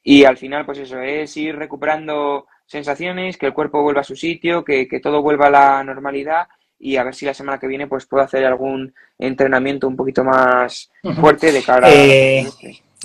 Y 0.04 0.24
al 0.26 0.38
final, 0.38 0.66
pues 0.66 0.80
eso, 0.80 1.00
es 1.02 1.36
ir 1.38 1.56
recuperando 1.56 2.48
sensaciones, 2.66 3.38
que 3.38 3.46
el 3.46 3.54
cuerpo 3.54 3.84
vuelva 3.84 4.02
a 4.02 4.06
su 4.06 4.16
sitio, 4.16 4.64
que, 4.64 4.88
que 4.88 5.00
todo 5.00 5.22
vuelva 5.22 5.48
a 5.48 5.52
la 5.52 5.84
normalidad 5.84 6.48
y 6.82 6.98
a 6.98 7.04
ver 7.04 7.14
si 7.14 7.26
la 7.26 7.34
semana 7.34 7.60
que 7.60 7.68
viene 7.68 7.88
pues 7.88 8.06
puedo 8.06 8.24
hacer 8.24 8.44
algún 8.44 8.94
entrenamiento 9.18 9.88
un 9.88 9.96
poquito 9.96 10.24
más 10.24 10.92
fuerte 11.20 11.52
de 11.52 11.62
cara 11.62 11.88
eh, 11.92 12.46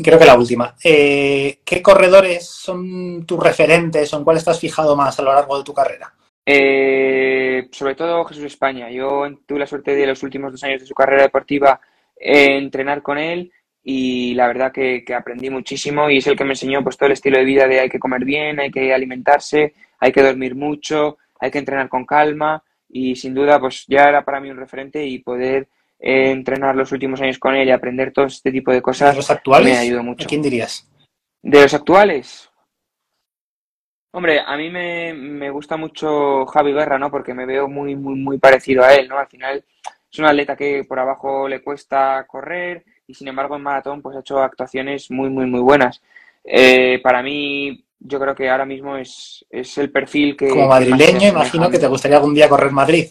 Creo 0.02 0.18
que 0.18 0.24
la 0.24 0.36
última. 0.36 0.74
Eh, 0.82 1.60
¿Qué 1.64 1.80
corredores 1.80 2.46
son 2.46 3.24
tus 3.24 3.42
referentes 3.42 4.12
o 4.12 4.18
en 4.18 4.24
cuál 4.24 4.36
estás 4.36 4.60
fijado 4.60 4.94
más 4.94 5.18
a 5.18 5.22
lo 5.22 5.32
largo 5.32 5.56
de 5.56 5.64
tu 5.64 5.72
carrera? 5.72 6.12
Eh, 6.44 7.68
sobre 7.72 7.94
todo 7.94 8.24
Jesús 8.24 8.44
España. 8.44 8.90
Yo 8.90 9.24
tuve 9.46 9.60
la 9.60 9.66
suerte 9.66 9.94
de 9.94 10.06
los 10.06 10.22
últimos 10.22 10.52
dos 10.52 10.62
años 10.64 10.80
de 10.80 10.86
su 10.86 10.94
carrera 10.94 11.22
deportiva 11.22 11.80
entrenar 12.18 13.02
con 13.02 13.18
él 13.18 13.52
y 13.88 14.34
la 14.34 14.48
verdad 14.48 14.72
que, 14.72 15.04
que, 15.04 15.14
aprendí 15.14 15.48
muchísimo 15.48 16.10
y 16.10 16.16
es 16.16 16.26
el 16.26 16.36
que 16.36 16.42
me 16.42 16.54
enseñó 16.54 16.82
pues 16.82 16.96
todo 16.96 17.06
el 17.06 17.12
estilo 17.12 17.38
de 17.38 17.44
vida 17.44 17.68
de 17.68 17.78
hay 17.78 17.88
que 17.88 18.00
comer 18.00 18.24
bien, 18.24 18.58
hay 18.58 18.72
que 18.72 18.92
alimentarse, 18.92 19.74
hay 20.00 20.10
que 20.10 20.24
dormir 20.24 20.56
mucho, 20.56 21.18
hay 21.38 21.52
que 21.52 21.58
entrenar 21.58 21.88
con 21.88 22.04
calma 22.04 22.64
y 22.88 23.14
sin 23.14 23.32
duda 23.32 23.60
pues 23.60 23.84
ya 23.86 24.08
era 24.08 24.24
para 24.24 24.40
mí 24.40 24.50
un 24.50 24.56
referente 24.56 25.06
y 25.06 25.20
poder 25.20 25.68
eh, 26.00 26.32
entrenar 26.32 26.74
los 26.74 26.90
últimos 26.90 27.20
años 27.20 27.38
con 27.38 27.54
él 27.54 27.68
y 27.68 27.70
aprender 27.70 28.12
todo 28.12 28.24
este 28.24 28.50
tipo 28.50 28.72
de 28.72 28.82
cosas 28.82 29.12
¿De 29.12 29.18
los 29.18 29.30
actuales? 29.30 29.72
me 29.72 29.78
ayudó 29.78 30.02
mucho. 30.02 30.26
quién 30.28 30.42
dirías? 30.42 30.90
De 31.40 31.62
los 31.62 31.72
actuales. 31.72 32.50
Hombre, 34.10 34.40
a 34.44 34.56
mí 34.56 34.68
me, 34.68 35.14
me, 35.14 35.48
gusta 35.50 35.76
mucho 35.76 36.44
Javi 36.46 36.72
Guerra, 36.72 36.98
¿no? 36.98 37.08
Porque 37.08 37.34
me 37.34 37.46
veo 37.46 37.68
muy, 37.68 37.94
muy, 37.94 38.16
muy 38.16 38.38
parecido 38.38 38.82
a 38.82 38.94
él, 38.94 39.06
¿no? 39.06 39.16
Al 39.16 39.28
final 39.28 39.64
es 40.10 40.18
un 40.18 40.24
atleta 40.24 40.56
que 40.56 40.82
por 40.88 40.98
abajo 40.98 41.46
le 41.46 41.62
cuesta 41.62 42.24
correr 42.26 42.84
y 43.06 43.14
sin 43.14 43.28
embargo 43.28 43.56
en 43.56 43.62
maratón 43.62 44.02
pues 44.02 44.16
ha 44.16 44.20
hecho 44.20 44.38
actuaciones 44.38 45.10
muy, 45.10 45.30
muy, 45.30 45.46
muy 45.46 45.60
buenas. 45.60 46.02
Eh, 46.44 47.00
para 47.02 47.22
mí 47.22 47.84
yo 47.98 48.20
creo 48.20 48.34
que 48.34 48.48
ahora 48.48 48.66
mismo 48.66 48.96
es, 48.96 49.44
es 49.50 49.78
el 49.78 49.90
perfil 49.90 50.36
que... 50.36 50.48
Como 50.48 50.68
madrileño, 50.68 51.28
imagino 51.28 51.70
que 51.70 51.78
te 51.78 51.86
gustaría 51.86 52.18
algún 52.18 52.34
día 52.34 52.48
correr 52.48 52.70
Madrid. 52.70 53.06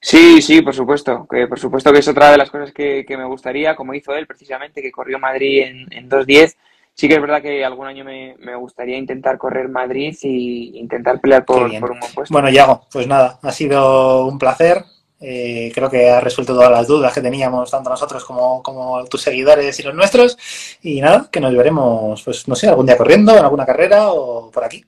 Sí, 0.00 0.40
sí, 0.40 0.62
por 0.62 0.74
supuesto. 0.74 1.26
Que 1.28 1.46
por 1.46 1.58
supuesto 1.58 1.92
que 1.92 1.98
es 1.98 2.08
otra 2.08 2.30
de 2.30 2.38
las 2.38 2.50
cosas 2.50 2.72
que, 2.72 3.04
me 3.08 3.24
gustaría, 3.24 3.76
como 3.76 3.94
hizo 3.94 4.14
él 4.14 4.26
precisamente, 4.26 4.82
que 4.82 4.92
corrió 4.92 5.18
Madrid 5.18 5.62
en, 5.62 5.92
en 5.92 6.08
2.10. 6.08 6.56
Sí 6.94 7.08
que 7.08 7.14
es 7.14 7.20
verdad 7.20 7.40
que 7.40 7.64
algún 7.64 7.86
año 7.86 8.04
me, 8.04 8.36
me 8.38 8.54
gustaría 8.54 8.98
intentar 8.98 9.38
correr 9.38 9.68
Madrid 9.68 10.14
y 10.22 10.78
intentar 10.78 11.20
pelear 11.20 11.44
por, 11.44 11.70
por 11.80 11.90
un 11.90 12.00
buen 12.00 12.12
puesto. 12.14 12.32
Bueno, 12.32 12.50
Yago, 12.50 12.86
pues 12.92 13.06
nada, 13.06 13.38
ha 13.42 13.52
sido 13.52 14.26
un 14.26 14.38
placer. 14.38 14.84
Eh, 15.24 15.70
creo 15.72 15.88
que 15.88 16.10
ha 16.10 16.20
resuelto 16.20 16.52
todas 16.52 16.70
las 16.70 16.88
dudas 16.88 17.12
que 17.14 17.20
teníamos, 17.20 17.70
tanto 17.70 17.88
nosotros 17.88 18.24
como, 18.24 18.60
como, 18.60 19.04
tus 19.04 19.22
seguidores 19.22 19.78
y 19.78 19.82
los 19.84 19.94
nuestros. 19.94 20.36
Y 20.82 21.00
nada, 21.00 21.28
que 21.30 21.40
nos 21.40 21.54
veremos, 21.54 22.20
pues 22.22 22.48
no 22.48 22.56
sé, 22.56 22.68
algún 22.68 22.86
día 22.86 22.98
corriendo, 22.98 23.32
en 23.32 23.44
alguna 23.44 23.64
carrera 23.64 24.10
o 24.10 24.50
por 24.50 24.64
aquí. 24.64 24.84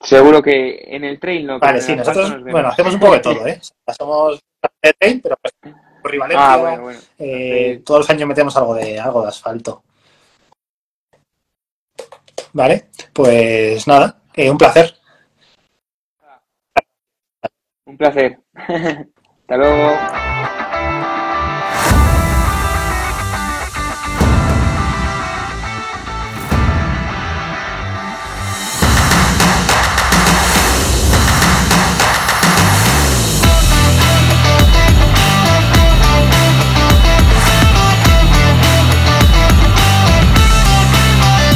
Seguro 0.00 0.42
que 0.42 0.84
en 0.86 1.04
el 1.04 1.20
trail 1.20 1.46
no. 1.46 1.58
Vale, 1.58 1.80
sí, 1.80 1.94
nosotros, 1.94 2.42
bueno, 2.42 2.68
hacemos 2.68 2.94
un 2.94 3.00
poco 3.00 3.14
de 3.14 3.20
todo, 3.20 3.46
¿eh? 3.46 3.60
Somos 3.96 4.40
de 4.82 4.92
trail, 4.98 5.20
pero 5.22 5.36
pues, 5.40 5.54
por 6.02 6.18
Valencia, 6.18 6.52
ah, 6.52 6.56
bueno, 6.56 6.82
bueno. 6.82 7.00
Eh, 7.18 7.82
todos 7.84 8.00
los 8.00 8.10
años 8.10 8.28
metemos 8.28 8.56
algo 8.56 8.74
de, 8.74 8.98
algo 8.98 9.22
de 9.22 9.28
asfalto. 9.28 9.82
Vale, 12.52 12.88
pues 13.12 13.86
nada, 13.86 14.18
eh, 14.34 14.50
un 14.50 14.58
placer. 14.58 14.94
Un 17.86 17.96
placer. 17.96 18.38
Hasta 18.54 19.56
luego. 19.56 20.33